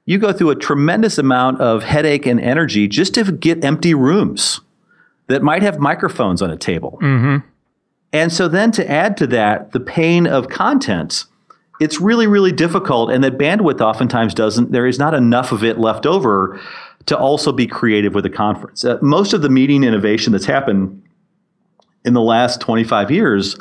[0.06, 4.62] You go through a tremendous amount of headache and energy just to get empty rooms
[5.28, 6.97] that might have microphones on a table.
[7.02, 7.45] Mm-hmm.
[8.13, 11.26] And so then to add to that, the pain of content
[11.79, 13.11] it's really, really difficult.
[13.11, 16.59] And that bandwidth oftentimes doesn't, there is not enough of it left over
[17.05, 18.83] to also be creative with a conference.
[18.83, 21.03] Uh, most of the meeting innovation that's happened
[22.03, 23.57] in the last 25 years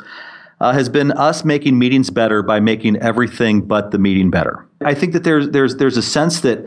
[0.59, 4.67] uh, has been us making meetings better by making everything but the meeting better.
[4.83, 6.65] I think that there's there's there's a sense that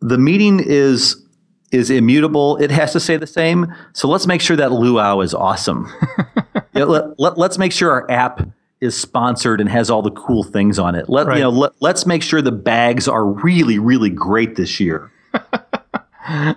[0.00, 1.22] the meeting is
[1.70, 2.56] is immutable.
[2.58, 3.72] It has to stay the same.
[3.94, 5.90] So let's make sure that luau is awesome.
[6.74, 8.46] you know, let, let, let's make sure our app
[8.82, 11.08] is sponsored and has all the cool things on it.
[11.08, 11.36] Let Right.
[11.38, 11.50] you know.
[11.50, 15.10] Let, let's make sure the bags are really, really great this year.
[16.26, 16.56] and,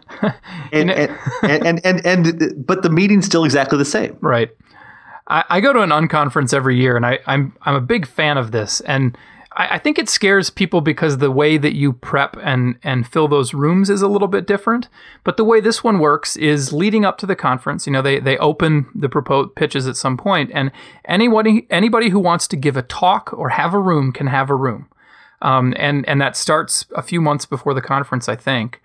[0.71, 4.17] and, and, and, and, and but the meeting's still exactly the same.
[4.21, 4.49] Right.
[5.28, 8.38] I, I go to an unconference every year, and I, I'm I'm a big fan
[8.38, 9.17] of this, and
[9.56, 13.28] I, I think it scares people because the way that you prep and and fill
[13.28, 14.88] those rooms is a little bit different.
[15.24, 17.86] But the way this one works is leading up to the conference.
[17.88, 20.72] You know, they they open the proposed pitches at some point, and
[21.06, 24.56] anybody anybody who wants to give a talk or have a room can have a
[24.56, 24.88] room,
[25.41, 28.82] um, and and that starts a few months before the conference, I think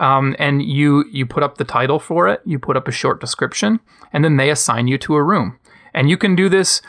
[0.00, 3.20] um, and you you put up the title for it, you put up a short
[3.20, 3.80] description,
[4.12, 5.58] and then they assign you to a room.
[5.92, 6.80] And you can do this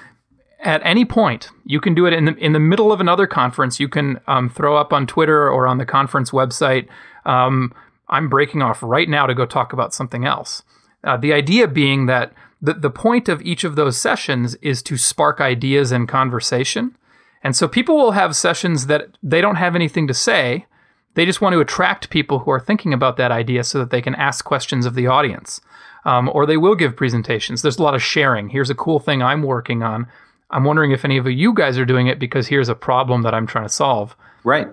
[0.62, 1.49] at any point.
[1.66, 3.80] You can do it in the in the middle of another conference.
[3.80, 6.88] You can um, throw up on Twitter or on the conference website.
[7.26, 7.74] Um,
[8.09, 10.64] I'm breaking off right now to go talk about something else.
[11.03, 14.97] Uh, the idea being that the, the point of each of those sessions is to
[14.97, 16.95] spark ideas and conversation.
[17.43, 20.68] And so people will have sessions that they don't have anything to say.
[21.16, 24.01] They just want to attract people who are thinking about that idea so that they
[24.01, 25.59] can ask questions of the audience.
[26.05, 27.62] Um, or they will give presentations.
[27.62, 28.49] There's a lot of sharing.
[28.49, 30.07] Here's a cool thing I'm working on.
[30.51, 33.33] I'm wondering if any of you guys are doing it because here's a problem that
[33.33, 34.15] I'm trying to solve.
[34.43, 34.67] Right.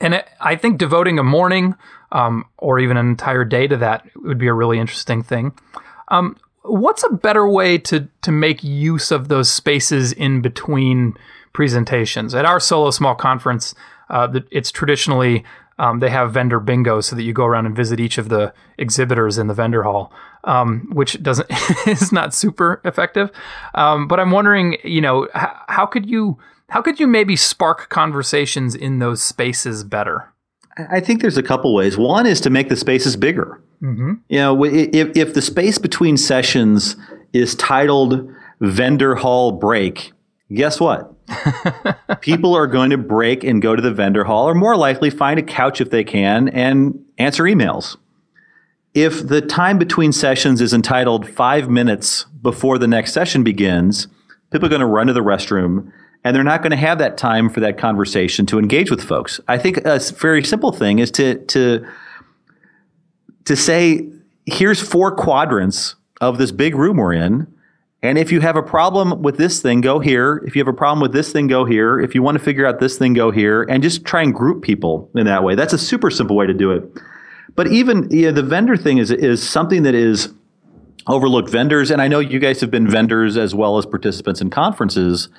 [0.00, 1.74] And it, I think devoting a morning
[2.12, 5.52] um, or even an entire day to that would be a really interesting thing.
[6.08, 11.14] Um, what's a better way to to make use of those spaces in between
[11.52, 12.34] presentations?
[12.34, 13.74] At our solo small conference,
[14.10, 15.44] uh, it's traditionally
[15.78, 18.52] um, they have vendor bingo so that you go around and visit each of the
[18.78, 20.12] exhibitors in the vendor hall,
[20.44, 21.50] um, which doesn't
[21.86, 23.30] is not super effective.
[23.74, 26.38] Um, but I'm wondering, you know, h- how could you
[26.70, 30.32] how could you maybe spark conversations in those spaces better?
[30.90, 31.96] I think there's a couple ways.
[31.96, 33.60] One is to make the spaces bigger.
[34.28, 36.96] You know, if, if the space between sessions
[37.32, 38.28] is titled
[38.60, 40.12] vendor hall break,
[40.52, 41.12] guess what?
[42.20, 45.38] People are going to break and go to the vendor hall, or more likely find
[45.38, 47.96] a couch if they can and answer emails.
[48.92, 54.06] If the time between sessions is entitled five minutes before the next session begins,
[54.52, 55.90] people are going to run to the restroom
[56.24, 59.40] and they're not going to have that time for that conversation to engage with folks.
[59.46, 61.86] I think a very simple thing is to to
[63.44, 64.08] to say
[64.46, 67.46] here's four quadrants of this big room we're in.
[68.04, 70.42] And if you have a problem with this thing, go here.
[70.46, 71.98] If you have a problem with this thing, go here.
[71.98, 73.62] If you want to figure out this thing, go here.
[73.62, 75.54] And just try and group people in that way.
[75.54, 76.84] That's a super simple way to do it.
[77.54, 80.34] But even you know, the vendor thing is is something that is
[81.06, 81.48] overlooked.
[81.48, 85.30] Vendors, and I know you guys have been vendors as well as participants in conferences.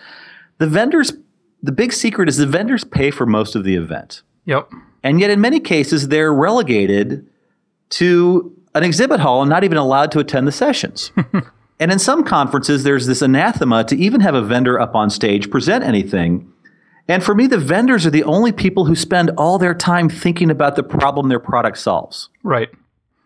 [0.58, 1.14] The vendors,
[1.62, 4.24] the big secret is the vendors pay for most of the event.
[4.46, 4.72] Yep.
[5.04, 7.28] And yet, in many cases, they're relegated
[7.92, 11.12] to an exhibit hall and not even allowed to attend the sessions.
[11.80, 15.50] and in some conferences, there's this anathema to even have a vendor up on stage
[15.50, 16.52] present anything.
[17.08, 20.50] And for me, the vendors are the only people who spend all their time thinking
[20.50, 22.30] about the problem their product solves.
[22.44, 22.70] Right.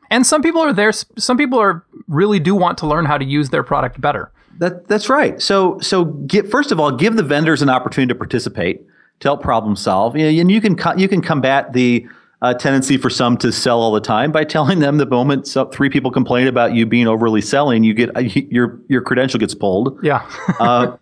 [0.09, 0.91] And some people are there.
[0.91, 4.31] Some people are really do want to learn how to use their product better.
[4.57, 5.41] That, that's right.
[5.41, 8.81] So, so get, first of all, give the vendors an opportunity to participate,
[9.21, 10.17] to help problem solve.
[10.17, 12.07] You know, and you can co- you can combat the
[12.41, 15.65] uh, tendency for some to sell all the time by telling them the moment so
[15.65, 19.53] three people complain about you being overly selling, you get uh, your your credential gets
[19.53, 19.97] pulled.
[20.03, 20.25] Yeah.
[20.59, 20.95] Uh,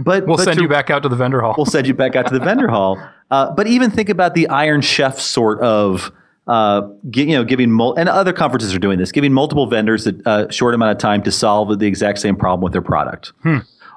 [0.00, 1.54] but we'll but send to- you back out to the vendor hall.
[1.56, 3.00] We'll send you back out to the vendor hall.
[3.30, 6.10] Uh, but even think about the Iron Chef sort of,
[6.48, 10.06] uh, gi- you know, giving mul- and other conferences are doing this, giving multiple vendors
[10.08, 13.32] a uh, short amount of time to solve the exact same problem with their product.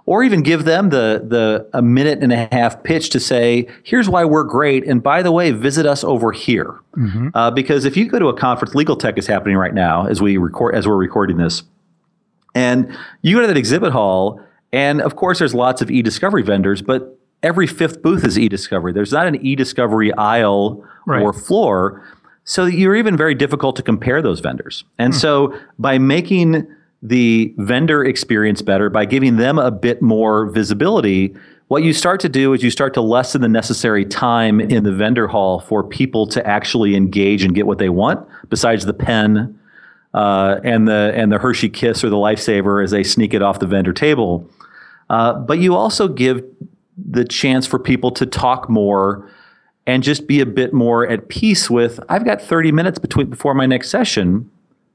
[0.06, 4.10] Or even give them the the a minute and a half pitch to say, here's
[4.10, 6.80] why we're great, and by the way, visit us over here.
[7.34, 10.22] Uh, because if you go to a conference, Legal Tech is happening right now as
[10.22, 11.64] we record as we're recording this.
[12.54, 14.39] And you go to that exhibit hall,
[14.74, 18.91] and of course, there's lots of e-discovery vendors, but every fifth booth is e-discovery.
[18.93, 21.22] There's not an e-discovery aisle Right.
[21.22, 22.04] or floor,
[22.43, 24.84] so you're even very difficult to compare those vendors.
[24.99, 26.68] And so, by making
[27.04, 31.36] the vendor experience better, by giving them a bit more visibility,
[31.68, 34.91] what you start to do is you start to lessen the necessary time in the
[34.93, 39.60] vendor hall for people to actually engage and get what they want, besides the pen
[40.14, 43.60] uh, and the and the Hershey Kiss or the Lifesaver as they sneak it off
[43.60, 44.49] the vendor table.
[45.10, 46.41] Uh, but you also give
[46.97, 49.30] the chance for people to talk more
[49.86, 51.99] and just be a bit more at peace with.
[52.08, 54.49] I've got 30 minutes between before my next session.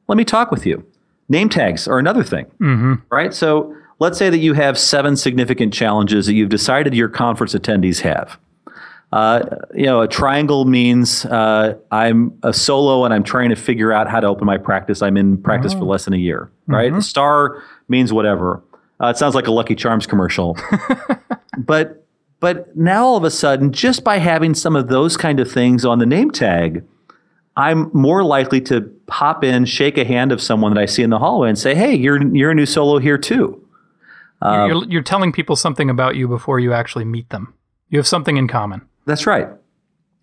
[0.06, 0.86] Let me talk with you.
[1.28, 2.46] Name tags are another thing,
[3.10, 3.34] right?
[3.34, 8.00] So let's say that you have seven significant challenges that you've decided your conference attendees
[8.00, 8.38] have.
[9.10, 9.40] Uh,
[9.74, 14.08] you know, a triangle means uh, I'm a solo and I'm trying to figure out
[14.08, 15.00] how to open my practice.
[15.00, 16.92] I'm in practice for less than a year, right?
[16.98, 18.62] A star means whatever.
[19.00, 20.58] Uh, it sounds like a Lucky Charms commercial.
[21.58, 22.04] but
[22.40, 25.84] but now all of a sudden, just by having some of those kind of things
[25.84, 26.84] on the name tag,
[27.58, 31.10] I'm more likely to pop in, shake a hand of someone that I see in
[31.10, 33.60] the hallway, and say, "Hey, you're you're a new solo here too."
[34.40, 37.52] Um, you're, you're telling people something about you before you actually meet them.
[37.88, 38.82] You have something in common.
[39.06, 39.48] That's right.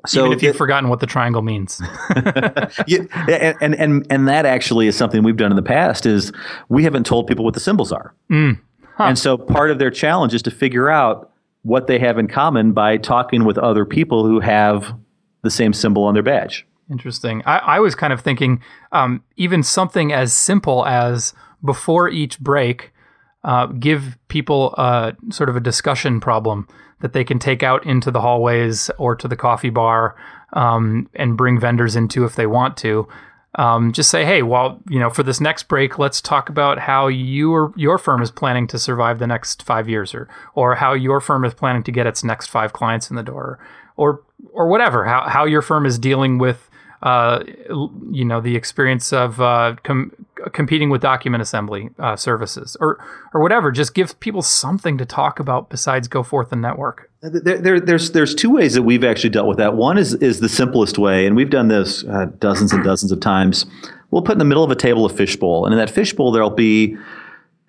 [0.07, 1.81] So Even if you've it, forgotten what the triangle means.
[2.88, 6.31] yeah, and, and and that actually is something we've done in the past is
[6.69, 8.13] we haven't told people what the symbols are.
[8.31, 8.61] Mm.
[8.95, 9.03] Huh.
[9.03, 11.31] And so part of their challenge is to figure out
[11.63, 14.95] what they have in common by talking with other people who have
[15.41, 16.65] the same symbol on their badge.
[16.89, 17.41] Interesting.
[17.45, 18.61] I, I was kind of thinking
[18.91, 21.33] um, even something as simple as
[21.63, 22.93] before each break,
[23.43, 26.67] uh, give people a sort of a discussion problem
[27.01, 30.15] that they can take out into the hallways or to the coffee bar
[30.53, 33.07] um, and bring vendors into if they want to.
[33.55, 37.07] Um, just say, hey, well, you know, for this next break, let's talk about how
[37.07, 41.21] your your firm is planning to survive the next five years, or or how your
[41.21, 43.59] firm is planning to get its next five clients in the door,
[43.95, 45.05] or or whatever.
[45.05, 46.64] How how your firm is dealing with
[47.05, 47.43] uh,
[48.11, 50.11] you know, the experience of uh, com-
[50.53, 52.97] competing with document assembly uh, services or
[53.31, 53.71] or whatever.
[53.71, 57.11] Just give people something to talk about besides go forth and network.
[57.21, 59.75] There, there, there's there's two ways that we've actually dealt with that.
[59.75, 63.19] One is is the simplest way, and we've done this uh, dozens and dozens of
[63.19, 63.67] times.
[64.09, 66.49] We'll put in the middle of a table a fishbowl, and in that fishbowl there'll
[66.49, 66.97] be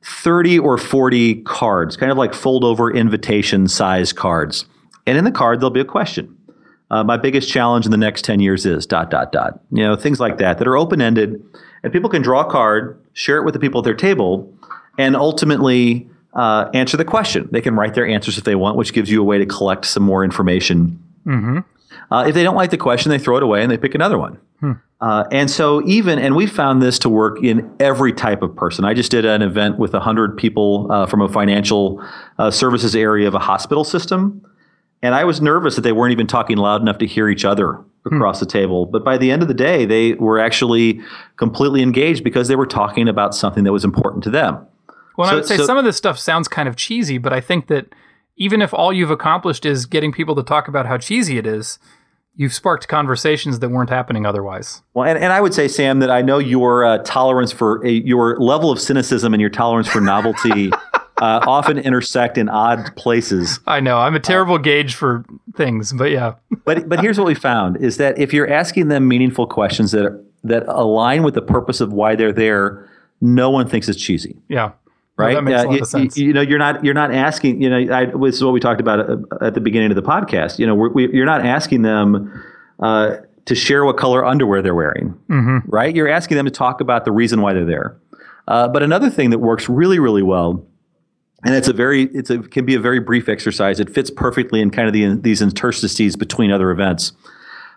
[0.02, 4.64] 30 or 40 cards, kind of like fold over invitation size cards.
[5.06, 6.35] And in the card, there'll be a question.
[6.90, 9.60] Uh, my biggest challenge in the next 10 years is dot, dot, dot.
[9.72, 11.42] You know, things like that that are open ended.
[11.82, 14.52] And people can draw a card, share it with the people at their table,
[14.98, 17.48] and ultimately uh, answer the question.
[17.50, 19.84] They can write their answers if they want, which gives you a way to collect
[19.86, 21.02] some more information.
[21.26, 21.58] Mm-hmm.
[22.10, 24.18] Uh, if they don't like the question, they throw it away and they pick another
[24.18, 24.38] one.
[24.60, 24.72] Hmm.
[25.00, 28.84] Uh, and so, even, and we found this to work in every type of person.
[28.84, 32.02] I just did an event with 100 people uh, from a financial
[32.38, 34.46] uh, services area of a hospital system.
[35.02, 37.74] And I was nervous that they weren't even talking loud enough to hear each other
[38.04, 38.16] hmm.
[38.16, 38.44] across hmm.
[38.44, 38.86] the table.
[38.86, 41.00] But by the end of the day, they were actually
[41.36, 44.66] completely engaged because they were talking about something that was important to them.
[45.16, 47.32] Well, so, I would say so, some of this stuff sounds kind of cheesy, but
[47.32, 47.94] I think that
[48.36, 51.78] even if all you've accomplished is getting people to talk about how cheesy it is,
[52.34, 54.82] you've sparked conversations that weren't happening otherwise.
[54.92, 57.90] Well, and, and I would say, Sam, that I know your uh, tolerance for a,
[57.90, 60.70] your level of cynicism and your tolerance for novelty
[61.20, 63.60] uh, often intersect in odd places.
[63.66, 65.24] I know I'm a terrible uh, gauge for
[65.56, 66.34] things, but yeah.
[66.64, 70.24] but but here's what we found is that if you're asking them meaningful questions that
[70.44, 72.88] that align with the purpose of why they're there,
[73.20, 74.36] no one thinks it's cheesy.
[74.48, 74.72] Yeah.
[75.18, 75.32] Right.
[75.32, 76.18] that makes uh, a lot you, of sense.
[76.18, 77.62] You know, you're not you're not asking.
[77.62, 80.02] You know, I, this is what we talked about uh, at the beginning of the
[80.02, 80.58] podcast.
[80.58, 82.42] You know, we, you're not asking them.
[82.78, 85.58] Uh, to share what color underwear they're wearing, mm-hmm.
[85.70, 85.94] right?
[85.94, 87.96] You're asking them to talk about the reason why they're there.
[88.48, 90.66] Uh, but another thing that works really, really well
[91.46, 93.78] and it's a very it's a can be a very brief exercise.
[93.78, 97.12] It fits perfectly in kind of the, these interstices between other events.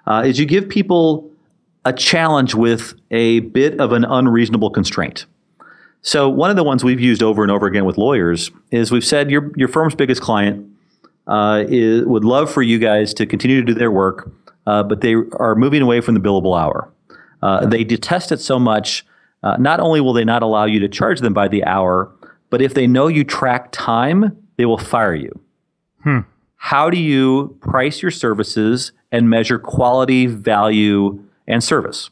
[0.08, 1.30] Uh, is you give people
[1.86, 5.28] a challenge with a bit of an unreasonable constraint.
[6.02, 9.06] So one of the ones we've used over and over again with lawyers is we've
[9.06, 10.68] said your your firm's biggest client
[11.28, 14.32] uh, is, would love for you guys to continue to do their work,
[14.66, 16.92] uh, but they are moving away from the billable hour.
[17.44, 19.06] Uh, they detest it so much.
[19.44, 22.12] Uh, not only will they not allow you to charge them by the hour,
[22.50, 25.40] but if they know you track time, they will fire you.
[26.04, 26.20] Hmm.
[26.56, 32.10] How do you price your services and measure quality, value, and service?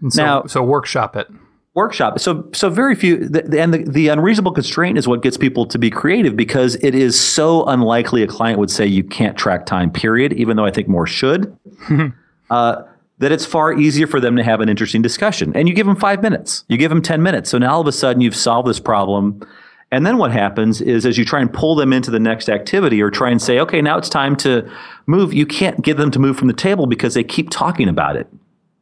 [0.00, 1.28] And so, now, so workshop it.
[1.74, 2.20] Workshop.
[2.20, 5.78] So, so very few, the, and the, the unreasonable constraint is what gets people to
[5.78, 9.90] be creative because it is so unlikely a client would say you can't track time.
[9.90, 10.34] Period.
[10.34, 11.56] Even though I think more should.
[12.50, 12.82] uh,
[13.18, 15.52] that it's far easier for them to have an interesting discussion.
[15.54, 17.50] And you give them five minutes, you give them 10 minutes.
[17.50, 19.46] So now all of a sudden you've solved this problem.
[19.90, 23.00] And then what happens is as you try and pull them into the next activity
[23.00, 24.68] or try and say, okay, now it's time to
[25.06, 28.16] move, you can't get them to move from the table because they keep talking about
[28.16, 28.26] it.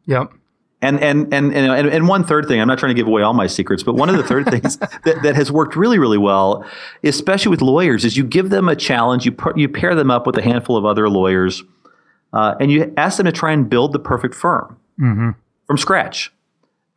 [0.07, 0.33] Yep.
[0.81, 3.35] And, and, and, and, and one third thing, I'm not trying to give away all
[3.35, 6.65] my secrets, but one of the third things that, that has worked really, really well,
[7.05, 10.27] especially with lawyers, is you give them a challenge, you, put, you pair them up
[10.27, 11.63] with a handful of other lawyers
[12.33, 15.31] uh, and you ask them to try and build the perfect firm mm-hmm.
[15.67, 16.33] from scratch.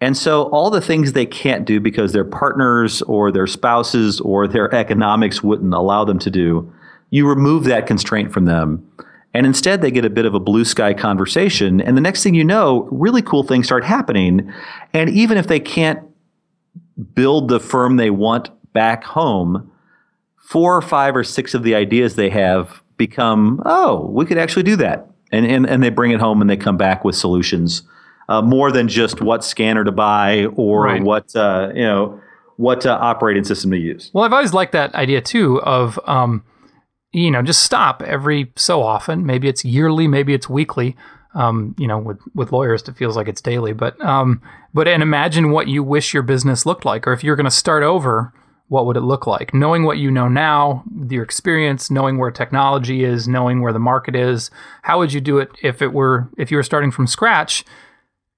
[0.02, 4.48] And so all the things they can't do because their partners or their spouses or
[4.48, 6.72] their economics wouldn't allow them to do,
[7.10, 8.90] you remove that constraint from them.
[9.34, 11.82] And instead, they get a bit of a blue sky conversation.
[11.82, 14.52] And the next thing you know, really cool things start happening.
[14.94, 16.02] And even if they can't
[17.14, 19.72] build the firm they want back home,
[20.38, 24.64] four or five or six of the ideas they have become, oh, we could actually
[24.64, 27.84] do that and, and, and they bring it home and they come back with solutions
[28.30, 31.04] uh, more than just what scanner to buy or right.
[31.04, 32.20] what uh, you know
[32.58, 34.12] what uh, operating system to use.
[34.14, 36.44] Well, I've always liked that idea too of um,
[37.16, 39.26] you know, just stop every so often.
[39.26, 40.98] Maybe it's yearly, maybe it's weekly.
[41.34, 43.72] Um, you know, with with lawyers, it feels like it's daily.
[43.72, 44.42] But um,
[44.74, 47.52] but and imagine what you wish your business looked like, or if you're going to
[47.52, 48.34] start over,
[48.68, 49.54] what would it look like?
[49.54, 54.16] Knowing what you know now, your experience, knowing where technology is, knowing where the market
[54.16, 54.50] is,
[54.82, 57.64] how would you do it if it were if you were starting from scratch?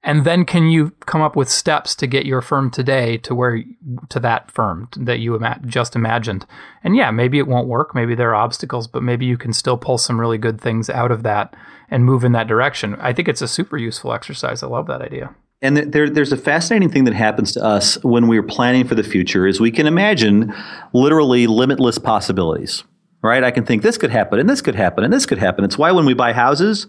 [0.04, 3.64] And then can you come up with steps to get your firm today to where
[4.10, 6.46] to that firm that you ima- just imagined?
[6.84, 9.78] And yeah, maybe it won't work, maybe there are obstacles, but maybe you can still
[9.78, 11.56] pull some really good things out of that
[11.90, 12.96] and move in that direction.
[13.00, 14.62] I think it's a super useful exercise.
[14.62, 15.36] I love that idea.
[15.62, 19.04] And there, there's a fascinating thing that happens to us when we're planning for the
[19.04, 20.54] future is we can imagine
[20.94, 22.84] literally limitless possibilities,
[23.24, 23.44] right?
[23.44, 25.66] I can think this could happen and this could happen and this could happen.
[25.66, 26.86] It's why when we buy houses,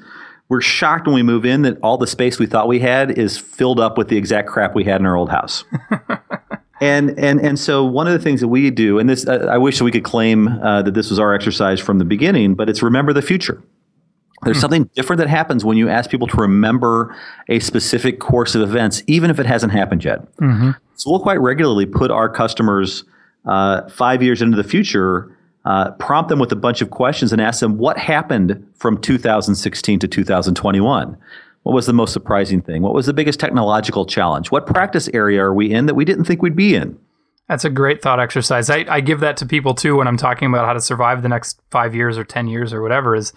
[0.50, 3.38] we're shocked when we move in that all the space we thought we had is
[3.38, 5.64] filled up with the exact crap we had in our old house.
[6.80, 9.58] and and and so one of the things that we do, and this uh, I
[9.58, 12.82] wish we could claim uh, that this was our exercise from the beginning, but it's
[12.82, 13.62] remember the future.
[14.44, 14.60] There's hmm.
[14.60, 17.16] something different that happens when you ask people to remember
[17.48, 20.20] a specific course of events, even if it hasn't happened yet.
[20.36, 20.70] Mm-hmm.
[20.94, 23.04] So we'll quite regularly put our customers
[23.46, 27.40] uh, five years into the future, uh, prompt them with a bunch of questions, and
[27.40, 31.16] ask them what happened from 2016 to 2021.
[31.62, 32.82] What was the most surprising thing?
[32.82, 34.50] What was the biggest technological challenge?
[34.50, 36.98] What practice area are we in that we didn't think we'd be in?
[37.48, 38.68] That's a great thought exercise.
[38.68, 41.28] I, I give that to people too when I'm talking about how to survive the
[41.28, 43.32] next five years or 10 years or whatever is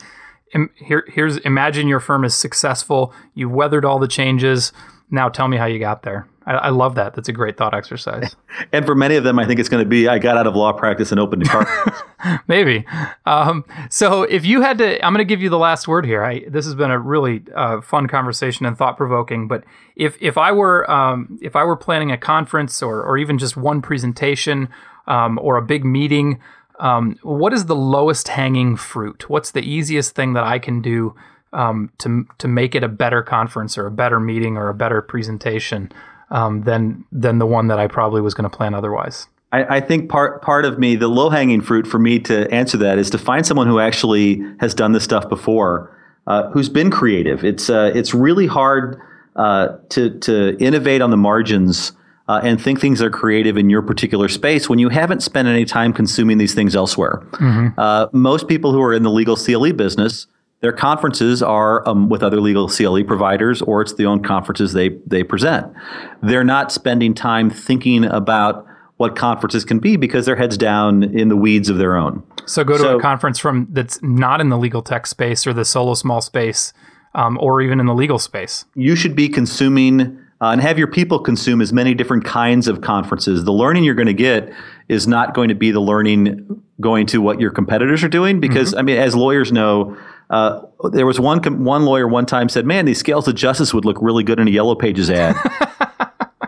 [0.75, 3.13] here, here's imagine your firm is successful.
[3.33, 4.73] You've weathered all the changes.
[5.09, 6.27] Now tell me how you got there.
[6.45, 7.13] I, I love that.
[7.13, 8.35] That's a great thought exercise.
[8.71, 10.55] and for many of them, I think it's going to be I got out of
[10.55, 12.43] law practice and opened a car.
[12.47, 12.85] Maybe.
[13.25, 16.23] Um, so if you had to, I'm going to give you the last word here.
[16.23, 19.47] I, this has been a really uh, fun conversation and thought provoking.
[19.47, 19.63] But
[19.95, 23.55] if if I were um, if I were planning a conference or or even just
[23.55, 24.69] one presentation
[25.07, 26.39] um, or a big meeting
[26.81, 29.29] um, what is the lowest hanging fruit?
[29.29, 31.15] What's the easiest thing that I can do
[31.53, 35.01] um, to to make it a better conference or a better meeting or a better
[35.01, 35.91] presentation
[36.31, 39.27] um, than than the one that I probably was going to plan otherwise?
[39.53, 42.77] I, I, think part part of me, the low hanging fruit for me to answer
[42.77, 46.89] that is to find someone who actually has done this stuff before, uh, who's been
[46.89, 47.43] creative.
[47.43, 48.99] It's uh, it's really hard
[49.35, 51.91] uh, to to innovate on the margins
[52.27, 55.65] uh, and think things are creative in your particular space when you haven't spent any
[55.65, 57.25] time consuming these things elsewhere.
[57.33, 57.79] Mm-hmm.
[57.79, 60.27] Uh, most people who are in the legal CLE business,
[60.61, 64.89] their conferences are um, with other legal CLE providers, or it's the own conferences they
[65.05, 65.73] they present.
[66.21, 68.65] They're not spending time thinking about
[68.97, 72.21] what conferences can be because their heads down in the weeds of their own.
[72.45, 75.53] So go to so, a conference from that's not in the legal tech space or
[75.53, 76.71] the solo small space,
[77.15, 78.65] um, or even in the legal space.
[78.75, 82.81] You should be consuming uh, and have your people consume as many different kinds of
[82.81, 83.43] conferences.
[83.43, 84.51] The learning you're going to get
[84.89, 88.71] is not going to be the learning going to what your competitors are doing because
[88.71, 88.79] mm-hmm.
[88.79, 89.97] I mean, as lawyers know.
[90.29, 90.61] Uh,
[90.93, 93.97] there was one one lawyer one time said, "Man, these scales of justice would look
[94.01, 95.35] really good in a Yellow Pages ad."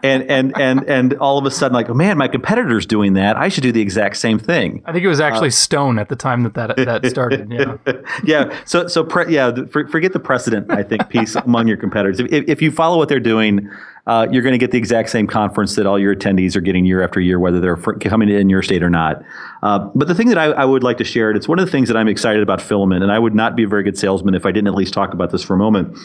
[0.03, 3.37] and and and and all of a sudden, like, oh, man, my competitor's doing that.
[3.37, 4.83] I should do the exact same thing.
[4.85, 7.49] I think it was actually uh, Stone at the time that that, that started.
[7.49, 7.77] Yeah,
[8.23, 8.59] yeah.
[8.65, 10.69] So so pre- yeah, for, forget the precedent.
[10.69, 12.19] I think piece among your competitors.
[12.19, 13.71] If, if you follow what they're doing,
[14.05, 16.83] uh, you're going to get the exact same conference that all your attendees are getting
[16.83, 19.23] year after year, whether they're coming in your state or not.
[19.61, 21.65] Uh, but the thing that I, I, would like to share, and it's one of
[21.65, 23.97] the things that I'm excited about Filament, and I would not be a very good
[23.97, 25.97] salesman if I didn't at least talk about this for a moment,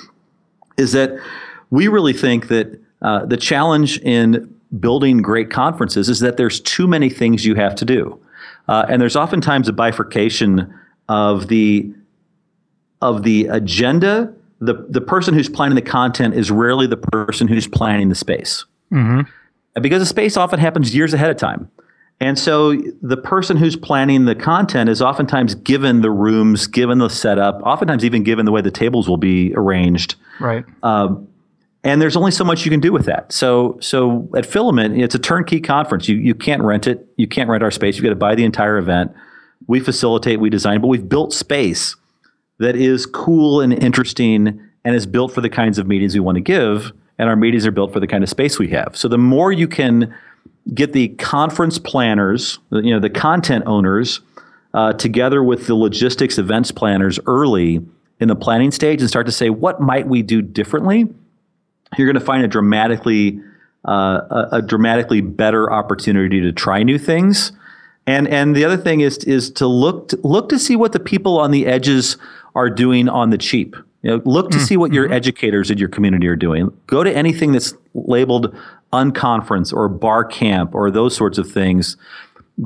[0.77, 1.19] is that
[1.71, 6.87] we really think that uh, the challenge in building great conferences is that there's too
[6.87, 8.21] many things you have to do,
[8.69, 10.73] uh, and there's oftentimes a bifurcation
[11.09, 11.93] of the
[13.01, 14.33] of the agenda.
[14.61, 18.65] The the person who's planning the content is rarely the person who's planning the space,
[18.93, 19.23] mm-hmm.
[19.81, 21.71] because the space often happens years ahead of time.
[22.21, 27.09] And so the person who's planning the content is oftentimes given the rooms, given the
[27.09, 30.17] setup, oftentimes even given the way the tables will be arranged.
[30.41, 30.65] Right.
[30.83, 31.15] Uh,
[31.89, 33.33] and there's only so much you can do with that.
[33.33, 36.09] So so at Filament, it's a turnkey conference.
[36.09, 37.07] You you can't rent it.
[37.17, 37.97] You can't rent our space.
[37.97, 39.13] You've got to buy the entire event.
[39.67, 41.97] We facilitate, we design, but we've built space
[42.59, 46.37] that is cool and interesting and is built for the kinds of meetings we want
[46.37, 46.93] to give.
[47.19, 48.97] And our meetings are built for the kind of space we have.
[48.97, 50.15] So the more you can
[50.73, 54.21] get the conference planners, you know, the content owners,
[54.75, 57.81] uh, together with the logistics events planners early
[58.21, 61.09] in the planning stage and start to say, what might we do differently?
[61.97, 63.41] You're going to find a dramatically
[63.87, 67.53] uh, a, a, dramatically better opportunity to try new things.
[68.07, 71.01] And and the other thing is is to look to, look to see what the
[71.01, 72.17] people on the edges
[72.55, 73.77] are doing on the cheap.
[74.03, 74.67] You know, look to mm-hmm.
[74.67, 75.15] see what your mm-hmm.
[75.15, 76.73] educators in your community are doing.
[76.87, 78.55] Go to anything that's labeled
[78.93, 81.97] unconference or bar camp or those sorts of things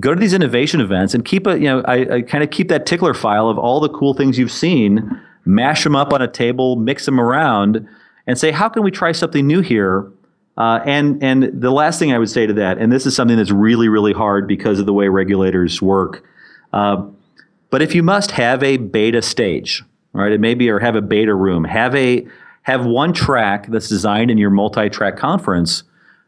[0.01, 2.68] go to these innovation events and keep a you know I, I kind of keep
[2.68, 6.29] that tickler file of all the cool things you've seen, mash them up on a
[6.29, 7.87] table, mix them around,
[8.27, 10.11] and say how can we try something new here.
[10.57, 13.37] Uh, and and the last thing I would say to that, and this is something
[13.37, 16.25] that's really really hard because of the way regulators work.
[16.73, 17.07] Uh,
[17.70, 20.33] but if you must have a beta stage, right?
[20.33, 22.27] It maybe or have a beta room, have a
[22.62, 25.83] have one track that's designed in your multi-track conference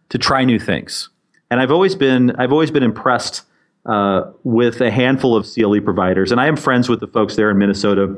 [0.08, 1.10] to try new things.
[1.50, 3.42] And I've always been I've always been impressed
[3.86, 7.50] uh, with a handful of CLE providers, and I am friends with the folks there
[7.50, 8.16] in Minnesota.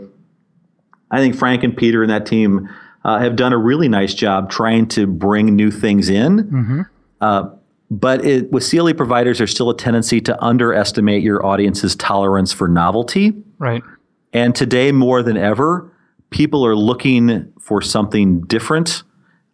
[1.11, 2.69] I think Frank and Peter and that team
[3.07, 6.39] uh, have done a really nice job trying to bring new things in.
[6.39, 6.81] Mm-hmm.
[7.21, 7.51] Uh,
[7.89, 12.67] but it, with CLE providers, there's still a tendency to underestimate your audience's tolerance for
[12.67, 13.33] novelty.
[13.59, 13.85] Right.
[14.33, 15.93] And today, more than ever,
[16.31, 19.05] people are looking for something different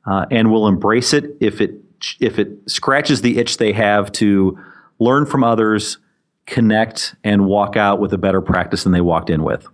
[0.06, 1.74] uh, and will embrace it if it
[2.20, 4.58] if it scratches the itch they have to
[4.98, 5.98] learn from others,
[6.46, 9.68] connect, and walk out with a better practice than they walked in with.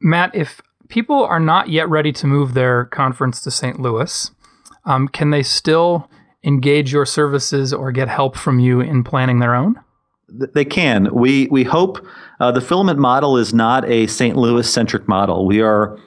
[0.00, 0.62] Matt, if
[0.94, 3.80] people are not yet ready to move their conference to St.
[3.80, 4.30] Louis,
[4.84, 6.08] um, can they still
[6.44, 9.74] engage your services or get help from you in planning their own?
[10.28, 11.12] They can.
[11.12, 12.06] We we hope
[12.38, 14.36] uh, the filament model is not a St.
[14.36, 15.46] Louis centric model.
[15.46, 15.98] We are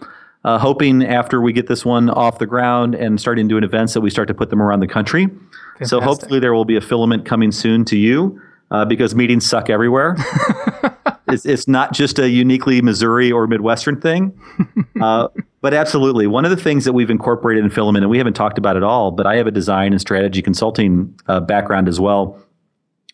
[0.46, 4.02] uh, hoping after we get this one off the ground and starting doing events that
[4.02, 5.28] we start to put them around the country.
[5.28, 5.88] Fantastic.
[5.88, 9.70] So hopefully there will be a filament coming soon to you uh, because meetings suck
[9.70, 10.16] everywhere.
[11.30, 14.38] it's, it's not just a uniquely Missouri or Midwestern thing.
[14.99, 15.28] Uh,
[15.61, 16.25] but absolutely.
[16.25, 18.82] One of the things that we've incorporated in Filament, and we haven't talked about it
[18.82, 22.43] all, but I have a design and strategy consulting uh, background as well.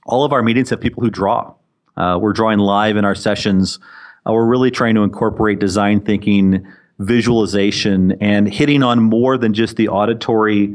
[0.05, 1.53] All of our meetings have people who draw.
[1.97, 3.80] Uh, we're drawing live in our sessions.
[4.26, 6.66] Uh, we're really trying to incorporate design thinking,
[6.99, 10.74] visualization, and hitting on more than just the auditory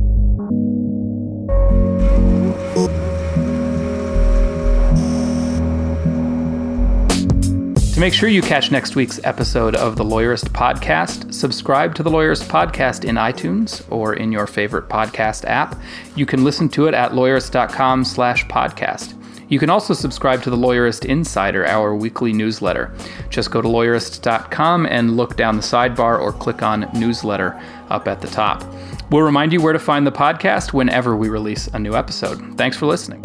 [7.97, 12.11] To make sure you catch next week's episode of the Lawyerist Podcast, subscribe to the
[12.11, 15.81] Lawyerist Podcast in iTunes or in your favorite podcast app.
[16.15, 19.15] You can listen to it at lawyerist.com slash podcast.
[19.49, 22.95] You can also subscribe to the Lawyerist Insider, our weekly newsletter.
[23.31, 28.21] Just go to lawyerist.com and look down the sidebar or click on newsletter up at
[28.21, 28.63] the top.
[29.11, 32.59] We'll remind you where to find the podcast whenever we release a new episode.
[32.59, 33.23] Thanks for listening.